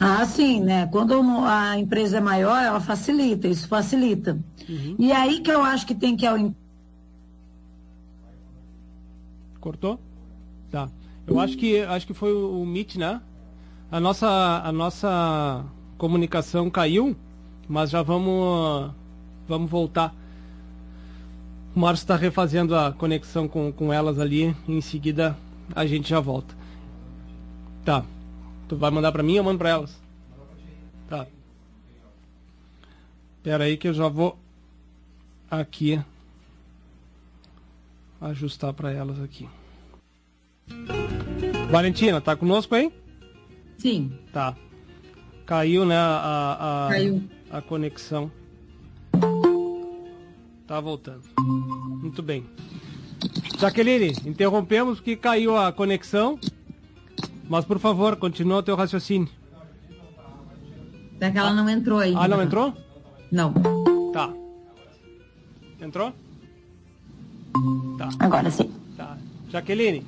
[0.00, 0.86] Ah, sim, né?
[0.86, 4.38] Quando a empresa é maior, ela facilita, isso facilita.
[4.66, 4.96] Uhum.
[4.98, 6.24] E aí que eu acho que tem que
[9.60, 10.00] Cortou?
[10.70, 10.88] Tá.
[11.26, 13.20] Eu acho que acho que foi o, o Meet, né?
[13.92, 15.66] A nossa a nossa
[15.98, 17.14] comunicação caiu,
[17.68, 18.90] mas já vamos
[19.46, 20.14] vamos voltar.
[21.74, 24.54] O Márcio está refazendo a conexão com, com elas ali.
[24.66, 25.36] em seguida
[25.74, 26.54] a gente já volta.
[27.84, 28.04] Tá.
[28.68, 30.00] Tu vai mandar para mim ou mando para elas?
[31.08, 31.26] Tá.
[33.36, 34.38] Espera aí que eu já vou
[35.50, 36.00] aqui
[38.20, 39.48] ajustar para elas aqui.
[41.70, 42.92] Valentina, tá conosco aí?
[43.78, 44.12] Sim.
[44.32, 44.54] Tá.
[45.46, 47.22] Caiu, né, a, a, Caiu.
[47.50, 48.30] a conexão.
[50.70, 51.22] Tá voltando.
[51.36, 52.46] Muito bem.
[53.58, 56.38] Jaqueline, interrompemos porque caiu a conexão.
[57.48, 59.28] Mas, por favor, continua o teu raciocínio.
[61.18, 62.14] É que ela não entrou aí.
[62.16, 62.72] Ah, não entrou?
[63.32, 63.52] Não.
[64.12, 64.32] Tá.
[65.80, 66.14] Entrou?
[67.98, 68.08] Tá.
[68.20, 68.70] Agora sim.
[68.96, 69.18] Tá.
[69.48, 70.06] Jaqueline.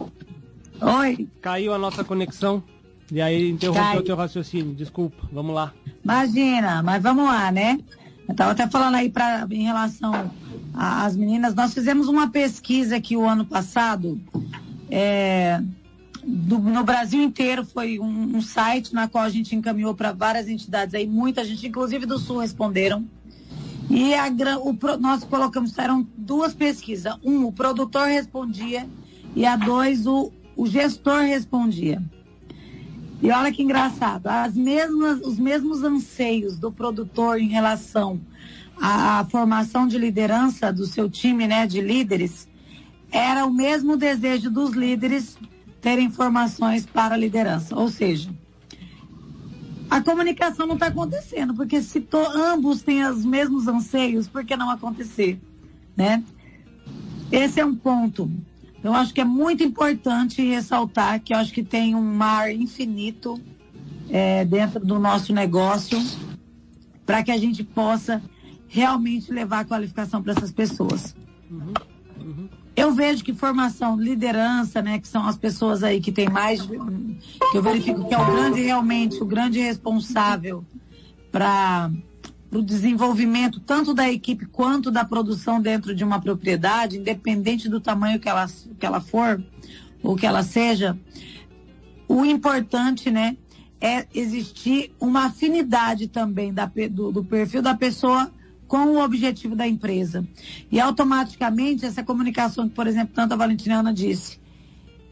[0.80, 1.28] Oi.
[1.40, 2.62] Caiu a nossa conexão.
[3.10, 4.76] E aí interrompeu o teu raciocínio.
[4.76, 5.28] Desculpa.
[5.32, 5.74] Vamos lá.
[6.04, 7.80] Imagina, mas vamos lá, né?
[8.28, 10.30] Eu estava até falando aí pra, em relação
[10.74, 11.54] às meninas.
[11.54, 14.20] Nós fizemos uma pesquisa aqui o ano passado.
[14.90, 15.62] É,
[16.24, 20.48] do, no Brasil inteiro foi um, um, site na qual a gente encaminhou para várias
[20.48, 23.04] entidades aí, muita gente, inclusive do Sul, responderam.
[23.90, 24.28] E a,
[24.58, 27.16] o, nós colocamos, eram duas pesquisas.
[27.24, 28.88] Um, o produtor respondia,
[29.34, 32.02] e a dois, o, o gestor respondia.
[33.20, 38.20] E olha que engraçado, as mesmas, os mesmos anseios do produtor em relação
[38.84, 42.48] à formação de liderança do seu time, né, de líderes,
[43.12, 45.38] era o mesmo desejo dos líderes
[45.80, 47.76] terem informações para a liderança.
[47.76, 48.28] Ou seja,
[49.88, 54.56] a comunicação não está acontecendo, porque se to, ambos têm os mesmos anseios, por que
[54.56, 55.40] não acontecer?
[55.96, 56.24] Né?
[57.30, 58.28] Esse é um ponto.
[58.82, 63.40] Eu acho que é muito importante ressaltar que eu acho que tem um mar infinito
[64.10, 66.02] é, dentro do nosso negócio
[67.06, 68.20] para que a gente possa
[68.72, 71.14] realmente levar a qualificação para essas pessoas.
[71.50, 71.74] Uhum,
[72.18, 72.48] uhum.
[72.74, 77.58] Eu vejo que formação, liderança, né, que são as pessoas aí que têm mais, que
[77.58, 80.64] eu verifico que é o grande realmente, o grande responsável
[81.30, 81.90] para
[82.48, 87.80] para o desenvolvimento tanto da equipe quanto da produção dentro de uma propriedade, independente do
[87.80, 88.46] tamanho que ela,
[88.78, 89.42] que ela for
[90.02, 90.98] ou que ela seja,
[92.06, 93.38] o importante, né,
[93.80, 98.30] é existir uma afinidade também da, do, do perfil da pessoa
[98.72, 100.26] com o objetivo da empresa.
[100.70, 104.40] E automaticamente essa comunicação que, por exemplo, tanto a Valentiniana disse,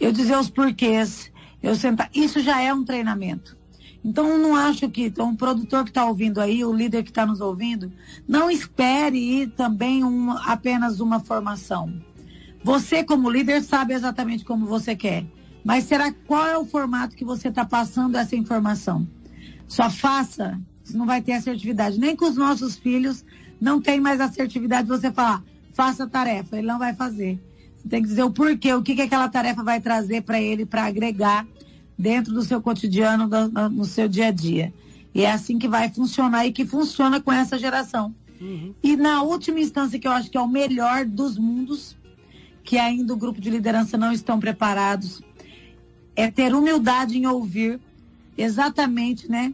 [0.00, 1.30] eu dizer os porquês,
[1.62, 3.58] eu sentar, isso já é um treinamento.
[4.02, 7.26] Então, não acho que então, o produtor que está ouvindo aí, o líder que está
[7.26, 7.92] nos ouvindo,
[8.26, 11.92] não espere ir também um, apenas uma formação.
[12.64, 15.26] Você, como líder, sabe exatamente como você quer.
[15.62, 19.06] Mas será qual é o formato que você está passando essa informação?
[19.68, 20.58] Só faça,
[20.94, 22.00] não vai ter assertividade.
[22.00, 23.22] Nem com os nossos filhos
[23.60, 25.42] não tem mais assertividade você falar,
[25.72, 27.38] faça a tarefa, ele não vai fazer.
[27.76, 30.66] Você tem que dizer o porquê, o que, que aquela tarefa vai trazer para ele
[30.66, 31.46] para agregar
[31.98, 34.72] dentro do seu cotidiano, no, no, seu dia a dia.
[35.14, 38.14] E é assim que vai funcionar e que funciona com essa geração.
[38.40, 38.74] Uhum.
[38.82, 41.96] E na última instância, que eu acho que é o melhor dos mundos,
[42.64, 45.20] que ainda o grupo de liderança não estão preparados,
[46.16, 47.80] é ter humildade em ouvir
[48.36, 49.52] exatamente, né?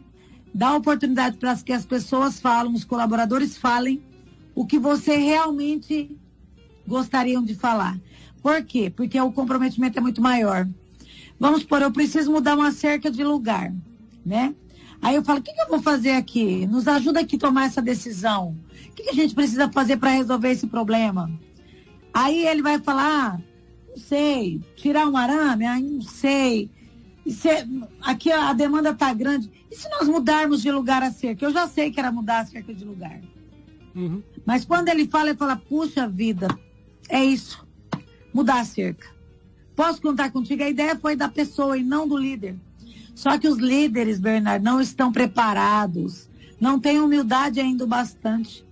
[0.53, 4.01] Dar oportunidade para que as pessoas falem, os colaboradores falem
[4.55, 6.17] o que você realmente
[6.87, 7.99] gostariam de falar.
[8.41, 8.89] Por quê?
[8.89, 10.67] Porque o comprometimento é muito maior.
[11.39, 13.71] Vamos supor, eu preciso mudar uma cerca de lugar,
[14.25, 14.55] né?
[15.01, 16.65] Aí eu falo, o que, que eu vou fazer aqui?
[16.65, 18.57] Nos ajuda aqui a tomar essa decisão.
[18.89, 21.29] O que, que a gente precisa fazer para resolver esse problema?
[22.13, 23.41] Aí ele vai falar, ah,
[23.89, 25.65] não sei, tirar um arame?
[25.65, 26.71] Ah, não sei.
[28.01, 29.51] Aqui a demanda está grande.
[29.69, 31.45] E se nós mudarmos de lugar a cerca?
[31.45, 33.19] Eu já sei que era mudar a cerca de lugar.
[33.95, 34.21] Uhum.
[34.45, 36.47] Mas quando ele fala, ele fala, puxa vida,
[37.09, 37.65] é isso.
[38.33, 39.07] Mudar a cerca.
[39.75, 40.63] Posso contar contigo?
[40.63, 42.55] A ideia foi da pessoa e não do líder.
[43.13, 46.29] Só que os líderes, Bernardo, não estão preparados,
[46.59, 48.66] não têm humildade ainda o bastante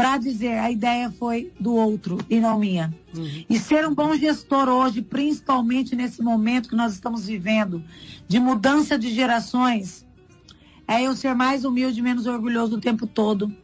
[0.00, 2.90] para dizer a ideia foi do outro e não minha.
[3.14, 3.44] Uhum.
[3.50, 7.84] E ser um bom gestor hoje, principalmente nesse momento que nós estamos vivendo,
[8.26, 10.06] de mudança de gerações,
[10.88, 13.54] é eu ser mais humilde, menos orgulhoso o tempo todo,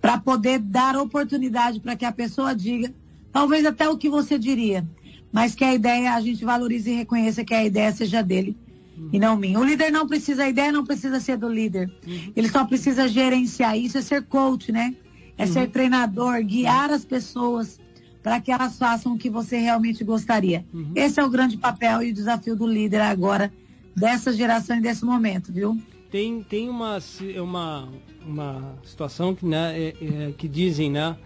[0.00, 2.94] para poder dar oportunidade para que a pessoa diga,
[3.32, 4.88] talvez até o que você diria
[5.32, 8.56] mas que a ideia, a gente valorize e reconheça que a ideia seja dele
[8.98, 9.10] uhum.
[9.12, 9.58] e não minha.
[9.58, 11.88] O líder não precisa, a ideia não precisa ser do líder.
[12.06, 12.32] Uhum.
[12.34, 13.78] Ele só precisa gerenciar.
[13.78, 14.94] Isso é ser coach, né?
[15.40, 15.52] É uhum.
[15.54, 17.80] ser treinador, guiar as pessoas
[18.22, 20.66] para que elas façam o que você realmente gostaria.
[20.70, 20.92] Uhum.
[20.94, 23.50] Esse é o grande papel e o desafio do líder agora,
[23.96, 25.80] dessa geração e desse momento, viu?
[26.10, 26.98] Tem, tem uma,
[27.38, 27.88] uma,
[28.26, 31.16] uma situação que, né, é, é, que dizem, né?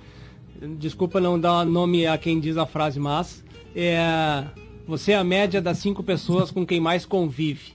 [0.78, 3.42] Desculpa não dar nome a quem diz a frase, mas
[3.74, 4.44] é,
[4.86, 7.72] você é a média das cinco pessoas com quem mais convive.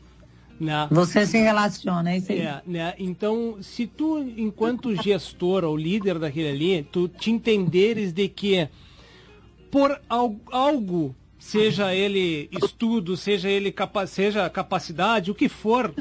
[0.59, 0.87] Né?
[0.91, 2.39] Você se relaciona, é isso aí.
[2.41, 2.93] É, né?
[2.99, 8.67] Então, se tu, enquanto gestor ou líder daquele ali, tu te entenderes de que
[9.71, 10.01] por
[10.51, 15.93] algo, seja ele estudo, seja ele capa seja capacidade, o que for,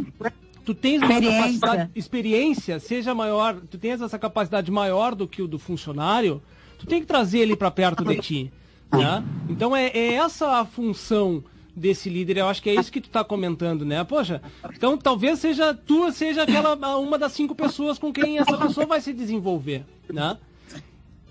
[0.64, 1.60] tu tens uma experiência.
[1.60, 6.42] capacidade, experiência, seja maior, tu tens essa capacidade maior do que o do funcionário,
[6.78, 8.52] tu tem que trazer ele para perto de ti.
[8.90, 9.22] Né?
[9.48, 11.44] Então é, é essa a função
[11.78, 14.04] desse líder, eu acho que é isso que tu está comentando, né?
[14.04, 14.42] Poxa,
[14.74, 19.00] então talvez seja tu seja aquela uma das cinco pessoas com quem essa pessoa vai
[19.00, 20.36] se desenvolver, né?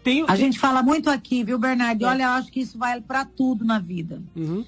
[0.03, 0.38] Tem, a tem...
[0.38, 2.06] gente fala muito aqui, viu, Bernardo?
[2.06, 2.07] É.
[2.07, 4.22] Olha, eu acho que isso vale para tudo na vida.
[4.36, 4.64] Uhum.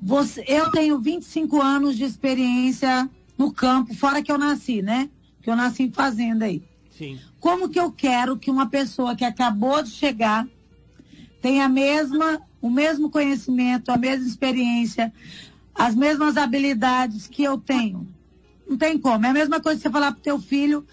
[0.00, 5.10] Você, eu tenho 25 anos de experiência no campo, fora que eu nasci, né?
[5.42, 6.62] Que eu nasci em fazenda aí.
[6.90, 7.18] Sim.
[7.40, 10.46] Como que eu quero que uma pessoa que acabou de chegar
[11.40, 15.12] tem a mesma, o mesmo conhecimento, a mesma experiência,
[15.74, 18.06] as mesmas habilidades que eu tenho.
[18.68, 19.24] Não tem como.
[19.24, 20.84] É a mesma coisa que você falar pro teu filho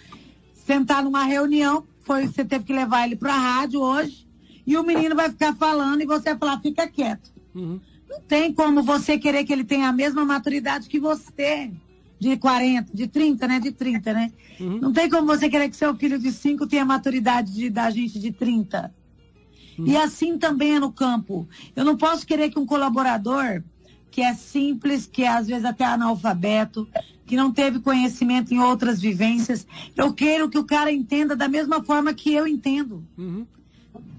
[0.66, 4.28] sentar numa reunião, foi você teve que levar ele para a rádio hoje,
[4.66, 7.32] e o menino vai ficar falando e você vai falar, fica quieto.
[7.54, 7.80] Uhum.
[8.10, 11.72] Não tem como você querer que ele tenha a mesma maturidade que você.
[12.20, 13.60] de 40, de 30, né?
[13.60, 14.32] De 30, né?
[14.60, 14.80] Uhum.
[14.80, 17.90] Não tem como você querer que seu filho de 5 tenha a maturidade de, da
[17.92, 18.92] gente de 30.
[19.78, 19.86] Uhum.
[19.88, 21.48] E assim também é no campo.
[21.76, 23.62] Eu não posso querer que um colaborador
[24.12, 26.88] que é simples, que é às vezes até analfabeto,
[27.26, 31.84] que não teve conhecimento em outras vivências, eu quero que o cara entenda da mesma
[31.84, 33.04] forma que eu entendo.
[33.18, 33.46] Uhum.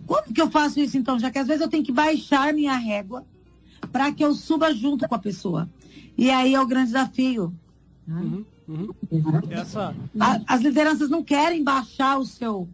[0.07, 1.19] Como que eu faço isso então?
[1.19, 3.25] Já que às vezes eu tenho que baixar minha régua
[3.91, 5.69] para que eu suba junto com a pessoa.
[6.19, 7.55] E aí é o grande desafio.
[8.07, 8.45] Uhum.
[8.69, 8.89] Uhum.
[9.51, 9.95] Essa.
[10.19, 12.69] A- as lideranças não querem baixar o seu,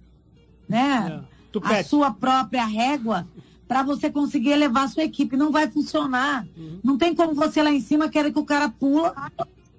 [0.69, 1.23] né?
[1.55, 1.59] É.
[1.59, 1.89] A Tupete.
[1.89, 3.27] sua própria régua
[3.69, 5.37] para você conseguir elevar a sua equipe.
[5.37, 6.47] Não vai funcionar.
[6.57, 6.79] Uhum.
[6.83, 9.15] Não tem como você lá em cima querer que o cara pula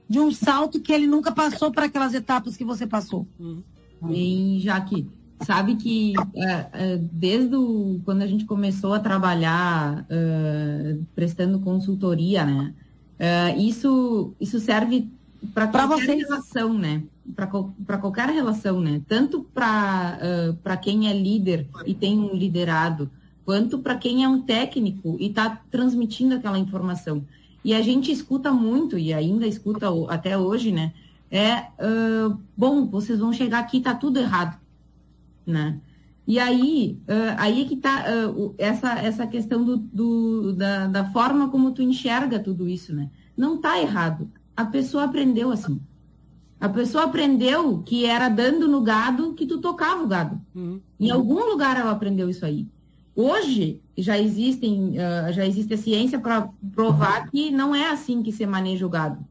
[0.10, 3.28] de um salto que ele nunca passou para aquelas etapas que você passou.
[4.02, 5.08] Bem, Jaque,
[5.46, 12.46] sabe que é, é, desde o, quando a gente começou a trabalhar é, prestando consultoria,
[12.46, 12.74] né?
[13.18, 15.10] é, isso, isso serve
[15.54, 16.24] para qualquer vocês.
[16.24, 17.04] relação, né?
[17.36, 19.02] Para qualquer relação, né?
[19.08, 23.10] Tanto para quem é líder e tem um liderado,
[23.46, 27.26] quanto para quem é um técnico e está transmitindo aquela informação.
[27.64, 30.94] E a gente escuta muito, e ainda escuta até hoje, né?
[31.32, 34.60] É, ah, bom, vocês vão chegar aqui, tá tudo errado,
[35.46, 35.80] né?
[36.28, 38.06] E aí, ah, aí é que tá
[38.36, 43.10] o- essa, essa questão do, do- da, da forma como tu enxerga tudo isso, né?
[43.36, 44.30] Não tá errado.
[44.56, 45.80] A pessoa aprendeu assim.
[46.60, 50.40] A pessoa aprendeu que era dando no gado que tu tocava o gado.
[50.56, 50.80] Uhum.
[51.00, 52.68] Em algum lugar ela aprendeu isso aí.
[53.16, 58.32] Hoje já existem, ah, já existe a ciência para provar que não é assim que
[58.32, 59.24] se maneja o gado.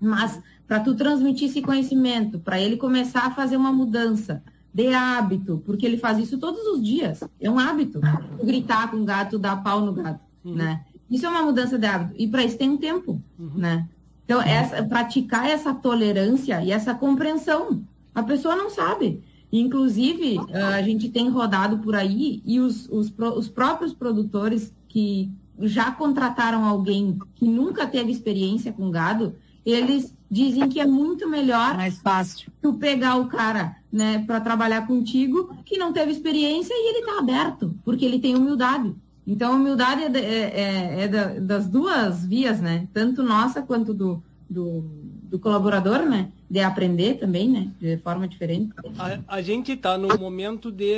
[0.00, 4.42] Mas para tu transmitir esse conhecimento, para ele começar a fazer uma mudança
[4.74, 8.00] de hábito, porque ele faz isso todos os dias, é um hábito.
[8.38, 10.84] Tu gritar com o gato, dar pau no gato, né?
[11.10, 13.22] Isso é uma mudança de hábito e para isso tem um tempo,
[13.54, 13.86] né?
[14.24, 17.82] Então essa praticar essa tolerância e essa compreensão,
[18.14, 19.22] a pessoa não sabe.
[19.52, 25.30] Inclusive, ah, a gente tem rodado por aí e os, os, os próprios produtores que
[25.60, 29.34] já contrataram alguém que nunca teve experiência com gado,
[29.64, 32.50] eles dizem que é muito melhor Mais fácil.
[32.62, 37.18] tu pegar o cara, né, para trabalhar contigo que não teve experiência e ele tá
[37.18, 38.94] aberto, porque ele tem humildade.
[39.26, 42.88] Então, a humildade é, é- é- é da- das duas vias, né?
[42.92, 44.84] Tanto nossa quanto do, do,
[45.24, 46.30] do colaborador, né?
[46.50, 47.68] De aprender também, né?
[47.80, 48.70] De forma diferente.
[48.98, 50.94] A, a gente está no momento de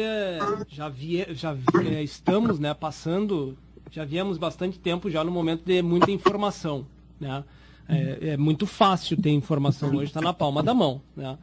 [0.68, 3.56] já vie, já eh, estamos, né, passando,
[3.90, 6.86] já viemos bastante tempo já no momento de muita informação,
[7.20, 7.44] né?
[7.86, 11.36] É, é muito fácil ter informação hoje, está na palma da mão, né?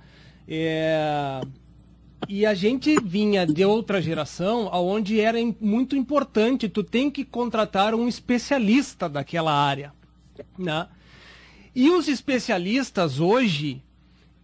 [0.47, 1.41] É,
[2.27, 7.93] e a gente vinha de outra geração, aonde era muito importante, tu tem que contratar
[7.93, 9.93] um especialista daquela área,
[10.57, 10.87] né?
[11.73, 13.81] E os especialistas hoje,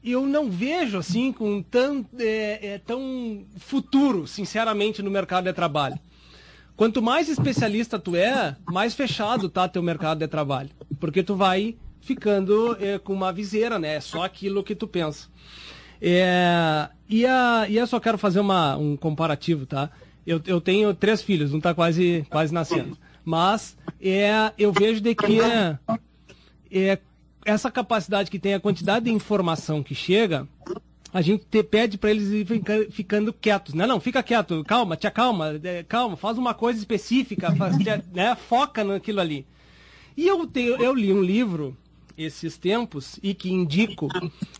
[0.03, 5.99] eu não vejo assim com tão, é, é, tão futuro, sinceramente, no mercado de trabalho.
[6.75, 10.69] Quanto mais especialista tu é, mais fechado tá teu mercado de trabalho.
[10.99, 13.95] Porque tu vai ficando é, com uma viseira, né?
[13.95, 15.27] É só aquilo que tu pensa.
[15.99, 19.89] É, e, a, e eu só quero fazer uma, um comparativo, tá?
[20.25, 22.97] Eu, eu tenho três filhos, um tá quase, quase nascendo.
[23.23, 25.77] Mas é, eu vejo de que é,
[26.71, 26.99] é,
[27.45, 30.47] essa capacidade que tem, a quantidade de informação que chega,
[31.13, 33.73] a gente te- pede para eles ir fica- ficando quietos.
[33.73, 37.77] Não, não, fica quieto, calma, te acalma, é, calma, faz uma coisa específica, faz,
[38.13, 39.45] né, foca naquilo ali.
[40.15, 41.77] E eu, tenho, eu li um livro
[42.17, 44.07] esses tempos e que indico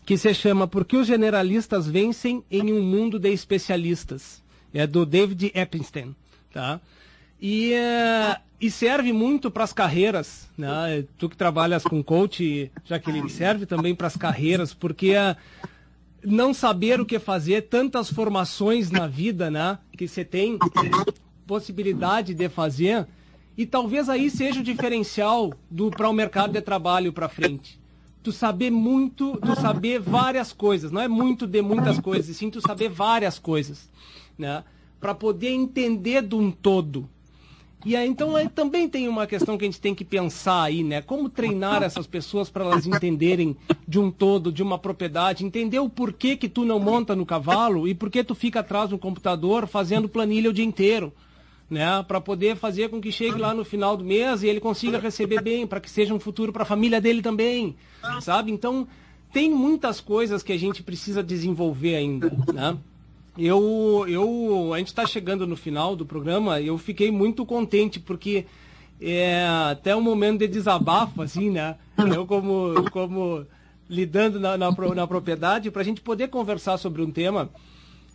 [0.06, 4.42] que se chama Por que os generalistas vencem em um mundo de especialistas.
[4.72, 6.14] É do David Epstein,
[6.52, 6.80] tá?
[7.40, 11.04] E, eh, e serve muito para as carreiras, né?
[11.16, 15.36] Tu que trabalhas com coach, Jaqueline, serve também para as carreiras, porque eh,
[16.22, 19.78] não saber o que fazer, tantas formações na vida, né?
[19.96, 20.58] Que você tem
[21.46, 23.06] possibilidade de fazer,
[23.58, 27.80] e talvez aí seja o diferencial do para o mercado de trabalho para frente.
[28.22, 32.60] Tu saber muito, tu saber várias coisas, não é muito de muitas coisas, sim tu
[32.60, 33.90] saber várias coisas,
[34.38, 34.62] né?
[35.00, 37.08] Para poder entender de um todo.
[37.84, 40.84] E aí, então, aí também tem uma questão que a gente tem que pensar aí,
[40.84, 41.02] né?
[41.02, 43.56] Como treinar essas pessoas para elas entenderem
[43.86, 47.88] de um todo, de uma propriedade, entender o porquê que tu não monta no cavalo
[47.88, 51.12] e por que tu fica atrás do computador fazendo planilha o dia inteiro,
[51.70, 52.02] né?
[52.06, 55.42] Para poder fazer com que chegue lá no final do mês e ele consiga receber
[55.42, 57.76] bem, para que seja um futuro para a família dele também,
[58.20, 58.50] sabe?
[58.50, 58.86] Então,
[59.32, 62.76] tem muitas coisas que a gente precisa desenvolver ainda, né?
[63.36, 66.60] Eu, eu, a gente está chegando no final do programa.
[66.60, 68.46] Eu fiquei muito contente porque
[69.00, 71.76] é até um momento de desabafo, assim, né?
[71.96, 73.46] Eu como, como
[73.88, 77.48] lidando na, na, na propriedade para a gente poder conversar sobre um tema.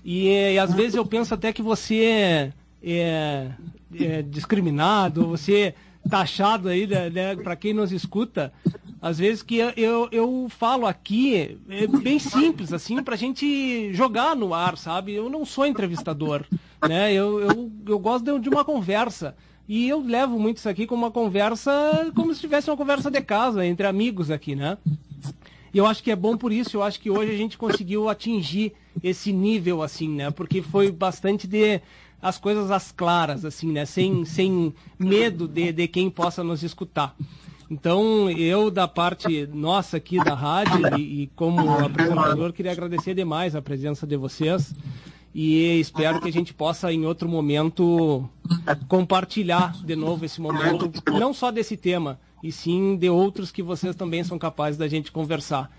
[0.03, 2.51] E, e, às vezes eu penso até que você
[2.83, 3.51] é,
[3.99, 5.73] é, discriminado, você
[6.09, 8.51] taxado aí, né, né para quem nos escuta,
[9.01, 14.35] às vezes que eu, eu falo aqui, é bem simples, assim, para a gente jogar
[14.35, 15.13] no ar, sabe?
[15.13, 16.45] Eu não sou entrevistador,
[16.87, 17.13] né?
[17.13, 19.35] Eu, eu, eu gosto de uma conversa.
[19.67, 23.21] E eu levo muito isso aqui como uma conversa, como se tivesse uma conversa de
[23.21, 24.77] casa, entre amigos aqui, né?
[25.73, 28.07] E eu acho que é bom por isso, eu acho que hoje a gente conseguiu
[28.07, 30.29] atingir esse nível, assim, né?
[30.29, 31.81] Porque foi bastante de
[32.23, 33.85] as coisas às claras, assim, né?
[33.85, 37.15] Sem, sem medo de, de quem possa nos escutar.
[37.69, 43.55] Então, eu, da parte nossa aqui da rádio e, e como apresentador, queria agradecer demais
[43.55, 44.73] a presença de vocês
[45.35, 48.29] e espero que a gente possa em outro momento
[48.87, 53.95] compartilhar de novo esse momento, não só desse tema, e sim de outros que vocês
[53.95, 55.71] também são capazes da gente conversar.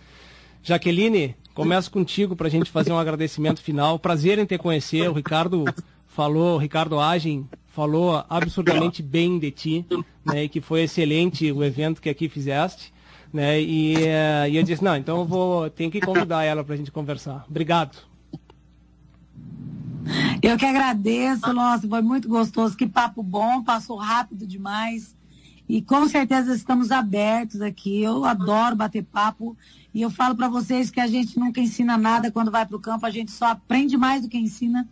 [0.63, 3.99] Jaqueline, começo contigo para a gente fazer um agradecimento final.
[3.99, 5.09] Prazer em te conhecer.
[5.09, 5.65] O Ricardo
[6.15, 9.87] falou, Ricardo Agem falou absurdamente bem de ti,
[10.25, 12.95] né, e que foi excelente o evento que aqui fizeste.
[13.33, 16.75] Né, e, uh, e eu disse, não, então eu vou, tenho que convidar ela para
[16.75, 17.45] a gente conversar.
[17.51, 17.99] Obrigado.
[20.41, 25.17] Eu que agradeço, nossa, foi muito gostoso, que papo bom, passou rápido demais.
[25.69, 28.03] E com certeza estamos abertos aqui.
[28.03, 29.57] Eu adoro bater papo.
[29.95, 32.81] E eu falo para vocês que a gente nunca ensina nada quando vai para o
[32.81, 34.87] campo, a gente só aprende mais do que ensina.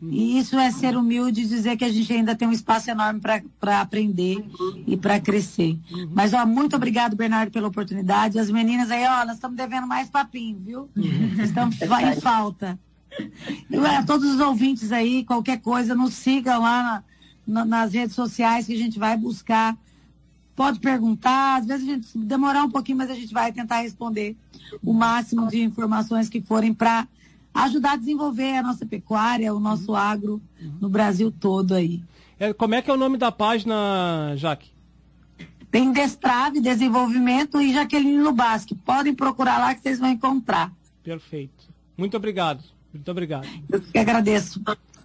[0.00, 3.20] E isso é ser humilde e dizer que a gente ainda tem um espaço enorme
[3.58, 4.44] para aprender
[4.86, 5.76] e para crescer.
[6.12, 8.38] Mas, ó, muito obrigado, Bernardo, pela oportunidade.
[8.38, 10.90] As meninas aí, ó, nós estamos devendo mais papinho, viu?
[11.42, 12.78] Estamos em falta.
[13.96, 17.04] A todos os ouvintes aí, qualquer coisa, nos sigam lá na,
[17.46, 19.76] na, nas redes sociais que a gente vai buscar.
[20.54, 24.36] Pode perguntar, às vezes a gente demorar um pouquinho, mas a gente vai tentar responder
[24.82, 27.08] o máximo de informações que forem para
[27.64, 30.40] ajudar a desenvolver a nossa pecuária, o nosso agro
[30.80, 32.02] no Brasil todo aí.
[32.38, 34.70] É, como é que é o nome da página, Jaque?
[35.70, 38.74] Tem Destrave, Desenvolvimento e Jaqueline Lubasque.
[38.74, 40.72] Podem procurar lá que vocês vão encontrar.
[41.02, 41.68] Perfeito.
[41.96, 42.62] Muito obrigado.
[42.92, 43.46] Muito obrigado.
[43.70, 44.62] Eu que agradeço.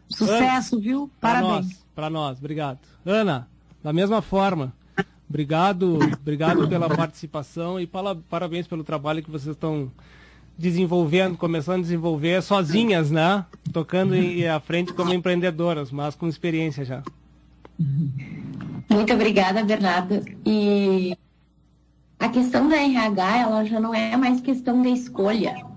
[0.09, 1.11] Sucesso, Ana, viu?
[1.19, 1.83] Parabéns.
[1.93, 2.79] Para nós, nós, obrigado.
[3.05, 3.47] Ana,
[3.83, 4.73] da mesma forma,
[5.29, 9.91] obrigado, obrigado pela participação e para, parabéns pelo trabalho que vocês estão
[10.57, 13.45] desenvolvendo, começando a desenvolver sozinhas, né?
[13.71, 14.13] Tocando
[14.53, 17.03] à frente como empreendedoras, mas com experiência já.
[18.89, 20.23] Muito obrigada, Bernardo.
[20.45, 21.17] E
[22.19, 25.73] a questão da RH, ela já não é mais questão de escolha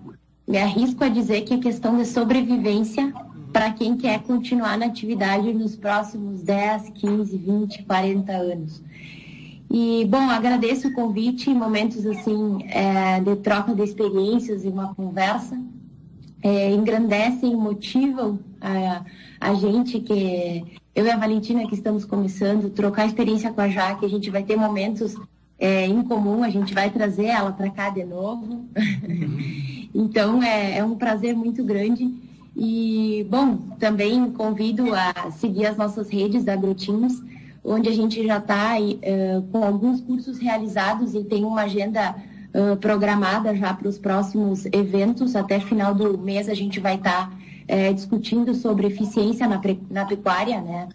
[0.46, 3.12] me arrisco a dizer que é questão de sobrevivência
[3.52, 8.82] para quem quer continuar na atividade nos próximos 10, 15, 20, 40 anos.
[9.70, 15.60] E, bom, agradeço o convite, momentos assim é, de troca de experiências e uma conversa.
[16.42, 19.04] É, engrandecem motivam a,
[19.40, 20.64] a gente que
[20.94, 24.42] eu e a Valentina que estamos começando, trocar experiência com a Jaque, a gente vai
[24.42, 25.14] ter momentos
[25.58, 28.64] é, em comum, a gente vai trazer ela para cá de novo.
[29.98, 32.14] Então, é, é um prazer muito grande.
[32.54, 37.22] E, bom, também convido a seguir as nossas redes da AgroTeams,
[37.66, 42.14] onde a gente já está uh, com alguns cursos realizados e tem uma agenda
[42.54, 45.34] uh, programada já para os próximos eventos.
[45.34, 49.60] Até final do mês a gente vai estar tá, uh, discutindo sobre eficiência na,
[49.90, 50.88] na pecuária, né?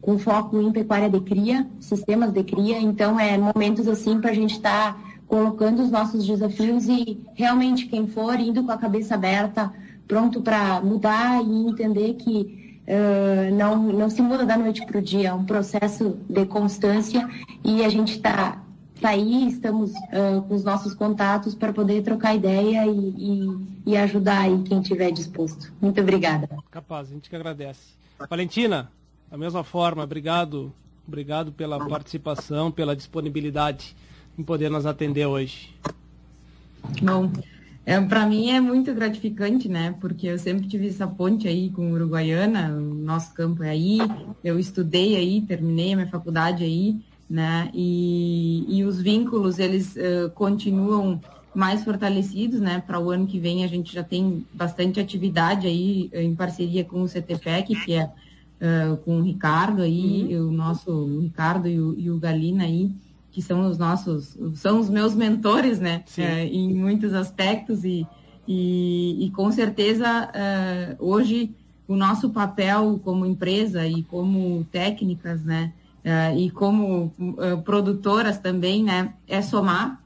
[0.00, 2.78] com foco em pecuária de cria, sistemas de cria.
[2.78, 7.86] Então, é momentos assim para a gente estar tá colocando os nossos desafios e realmente
[7.86, 9.72] quem for indo com a cabeça aberta,
[10.06, 15.02] pronto para mudar e entender que uh, não, não se muda da noite para o
[15.02, 17.28] dia, é um processo de constância
[17.62, 18.62] e a gente está
[19.00, 23.96] tá aí, estamos uh, com os nossos contatos para poder trocar ideia e, e, e
[23.96, 25.72] ajudar aí quem estiver disposto.
[25.80, 26.48] Muito obrigada.
[26.70, 27.96] Capaz, a gente que agradece.
[28.28, 28.90] Valentina,
[29.30, 30.72] da mesma forma, obrigado,
[31.06, 33.94] obrigado pela participação, pela disponibilidade
[34.36, 35.74] em poder nos atender hoje.
[37.02, 37.30] Bom,
[37.88, 39.94] é, para mim é muito gratificante, né?
[39.98, 43.98] Porque eu sempre tive essa ponte aí com Uruguaiana, o nosso campo é aí,
[44.44, 47.00] eu estudei aí, terminei a minha faculdade aí,
[47.30, 47.70] né?
[47.72, 51.18] E, e os vínculos, eles uh, continuam
[51.54, 52.82] mais fortalecidos, né?
[52.86, 57.00] Para o ano que vem a gente já tem bastante atividade aí em parceria com
[57.00, 60.48] o CTPEC, que é uh, com o Ricardo aí, uhum.
[60.48, 62.90] o nosso o Ricardo e o, e o Galina aí,
[63.30, 66.02] que são os nossos, são os meus mentores, né?
[66.16, 68.06] É, em muitos aspectos e,
[68.46, 71.54] e, e com certeza é, hoje
[71.86, 75.72] o nosso papel como empresa e como técnicas, né?
[76.04, 79.14] É, e como é, produtoras também, né?
[79.26, 80.02] É somar,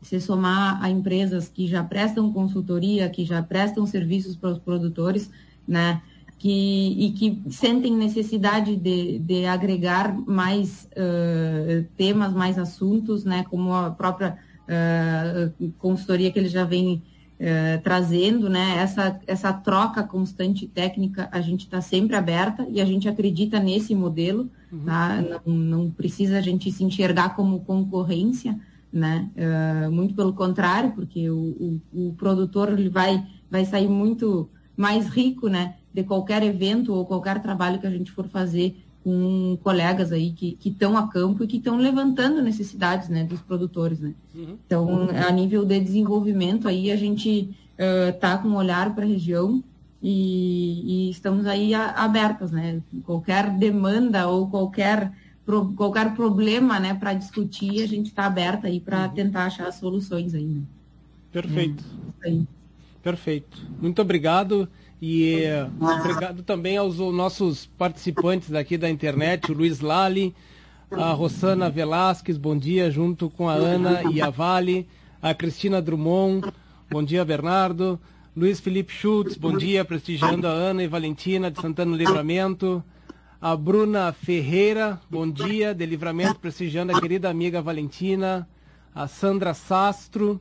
[0.00, 5.30] se somar a empresas que já prestam consultoria, que já prestam serviços para os produtores,
[5.66, 6.02] né?
[6.44, 13.46] Que, e que sentem necessidade de, de agregar mais uh, temas, mais assuntos, né?
[13.48, 14.36] Como a própria
[14.68, 17.02] uh, consultoria que eles já vêm
[17.40, 18.76] uh, trazendo, né?
[18.76, 23.94] Essa, essa troca constante técnica, a gente está sempre aberta e a gente acredita nesse
[23.94, 24.84] modelo, uhum.
[24.84, 25.24] tá?
[25.46, 28.60] Não, não precisa a gente se enxergar como concorrência,
[28.92, 29.30] né?
[29.34, 34.46] Uh, muito pelo contrário, porque o, o, o, produtor ele vai, vai sair muito
[34.76, 35.76] mais rico, né?
[35.94, 40.58] De qualquer evento ou qualquer trabalho que a gente for fazer com colegas aí que
[40.64, 43.22] estão a campo e que estão levantando necessidades, né?
[43.22, 44.14] Dos produtores, né?
[44.34, 44.56] Uhum.
[44.66, 49.08] Então, a nível de desenvolvimento aí a gente uh, tá com um olhar para a
[49.08, 49.62] região
[50.02, 52.80] e, e, estamos aí a, abertas, né?
[53.04, 55.12] Qualquer demanda ou qualquer
[55.44, 59.14] pro, qualquer problema, né, para discutir, a gente está aberta aí para uhum.
[59.14, 60.44] tentar achar soluções aí.
[60.44, 60.62] Né?
[61.30, 61.84] Perfeito.
[62.24, 62.38] É,
[63.02, 63.66] Perfeito.
[63.80, 64.68] Muito obrigado.
[65.06, 65.44] E
[65.78, 70.34] obrigado também aos nossos participantes daqui da internet, o Luiz Lali,
[70.90, 74.88] a Rosana Velasquez, bom dia, junto com a Ana e a Vale,
[75.20, 76.50] a Cristina Drummond,
[76.90, 78.00] bom dia, Bernardo,
[78.34, 82.82] Luiz Felipe Schultz, bom dia, prestigiando a Ana e Valentina de Santana Livramento,
[83.38, 88.48] a Bruna Ferreira, bom dia, de Livramento, prestigiando a querida amiga Valentina.
[88.94, 90.40] A Sandra Sastro,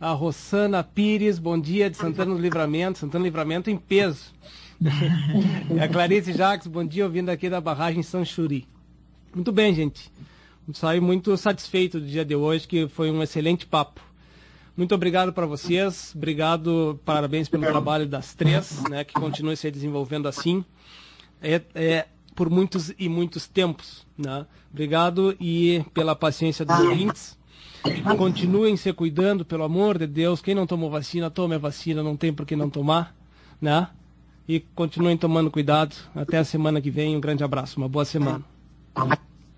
[0.00, 4.32] a Rosana Pires, bom dia, de Santana do Livramento, Santana do Livramento em peso.
[5.82, 8.66] a Clarice Jacques, bom dia, ouvindo aqui da barragem Sanchuri.
[9.34, 10.10] Muito bem, gente.
[10.72, 14.00] Saio muito satisfeito do dia de hoje, que foi um excelente papo.
[14.76, 20.26] Muito obrigado para vocês, obrigado, parabéns pelo trabalho das três, né, que continue se desenvolvendo
[20.26, 20.64] assim.
[21.40, 24.04] É, é, por muitos e muitos tempos.
[24.18, 24.44] Né?
[24.72, 27.38] Obrigado e pela paciência dos ouvintes.
[28.16, 30.40] Continuem se cuidando, pelo amor de Deus.
[30.40, 33.14] Quem não tomou vacina, tome a vacina, não tem por que não tomar.
[33.60, 33.86] Né?
[34.48, 35.94] E continuem tomando cuidado.
[36.14, 37.16] Até a semana que vem.
[37.16, 38.42] Um grande abraço, uma boa semana.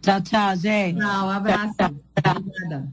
[0.02, 0.98] Tchau, tchau, gente.
[0.98, 1.74] Tchau, um abraço.
[1.80, 2.92] Obrigada.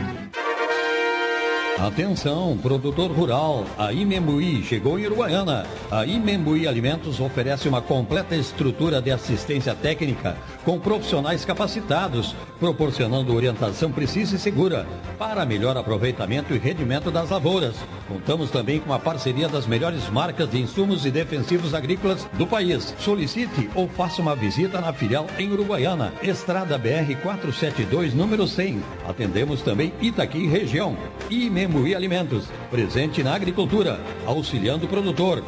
[1.81, 5.65] Atenção, produtor rural, a Imembuí chegou em Uruguaiana.
[5.89, 13.91] A Imembuí Alimentos oferece uma completa estrutura de assistência técnica com profissionais capacitados, proporcionando orientação
[13.91, 14.85] precisa e segura
[15.17, 17.75] para melhor aproveitamento e rendimento das lavouras.
[18.07, 22.93] Contamos também com a parceria das melhores marcas de insumos e defensivos agrícolas do país.
[22.99, 28.81] Solicite ou faça uma visita na filial em Uruguaiana, Estrada BR 472, número 100.
[29.07, 30.97] Atendemos também Itaqui região.
[31.29, 31.51] E
[31.95, 35.43] Alimentos, presente na agricultura, auxiliando o produtor.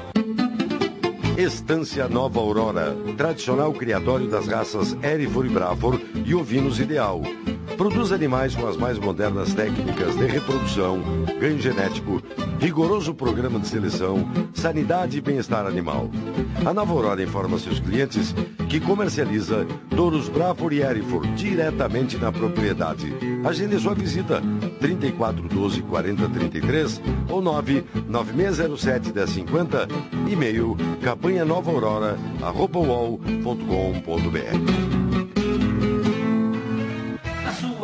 [1.38, 7.23] Estância Nova Aurora, tradicional criatório das raças Erifor e Brafor e ovinos ideal.
[7.77, 11.02] Produz animais com as mais modernas técnicas de reprodução,
[11.40, 12.22] ganho genético,
[12.60, 16.10] rigoroso programa de seleção, sanidade e bem-estar animal.
[16.65, 18.35] A Nova Aurora informa seus clientes
[18.69, 19.65] que comercializa
[19.95, 23.14] touros Brafor e Erifor diretamente na propriedade.
[23.44, 24.41] Agende sua visita
[24.80, 29.88] 34 12 40 33 ou 9 9607 1050
[30.30, 34.93] e-mail campanha nova aurora arroba Na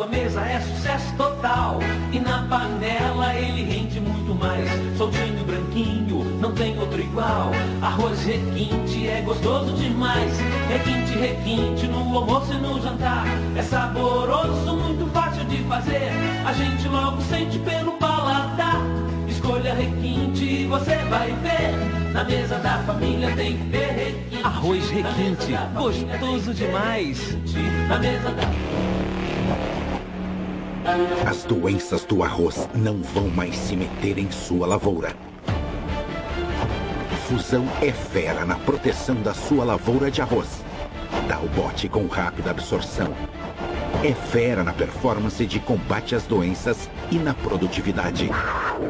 [0.00, 1.78] sua mesa é sucesso total
[2.10, 4.66] e na panela ele rende muito mais.
[4.96, 7.50] Soltinho, branquinho, não tem outro igual.
[7.82, 10.32] Arroz requinte é gostoso demais.
[10.70, 13.26] Requinte, requinte no almoço e no jantar.
[13.54, 16.10] É saboroso, muito fácil de fazer.
[16.46, 18.80] A gente logo sente pelo paladar.
[19.28, 22.12] Escolha requinte e você vai ver.
[22.14, 24.44] Na mesa da família tem que ter requinte.
[24.44, 27.36] Arroz requinte, gostoso demais.
[27.86, 28.99] Na mesa da
[31.28, 35.14] As doenças do arroz não vão mais se meter em sua lavoura.
[37.28, 40.64] Fusão é fera na proteção da sua lavoura de arroz.
[41.28, 43.14] Dá o bote com rápida absorção.
[44.02, 48.30] É fera na performance de combate às doenças e na produtividade.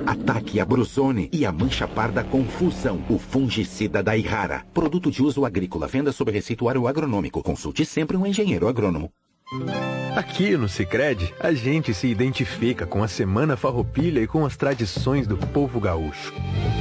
[0.06, 4.64] Ataque a brusone e a mancha parda com Fusão, o fungicida da Irrara.
[4.72, 7.42] Produto de uso agrícola, venda sob receituário agronômico.
[7.42, 9.10] Consulte sempre um engenheiro agrônomo.
[10.14, 15.26] Aqui no Sicredi, a gente se identifica com a Semana Farroupilha e com as tradições
[15.26, 16.32] do povo gaúcho.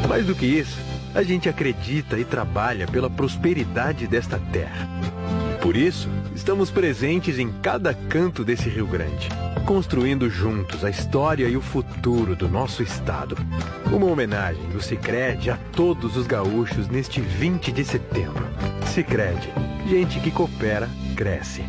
[0.08, 0.78] Mais do que isso,
[1.16, 4.88] a gente acredita e trabalha pela prosperidade desta terra.
[5.64, 9.30] Por isso, estamos presentes em cada canto desse Rio Grande,
[9.66, 13.36] construindo juntos a história e o futuro do nosso estado.
[13.92, 18.46] Uma homenagem do Sicredi a todos os gaúchos neste 20 de setembro.
[18.86, 19.52] Sicredi,
[19.88, 21.66] gente que coopera, cresce.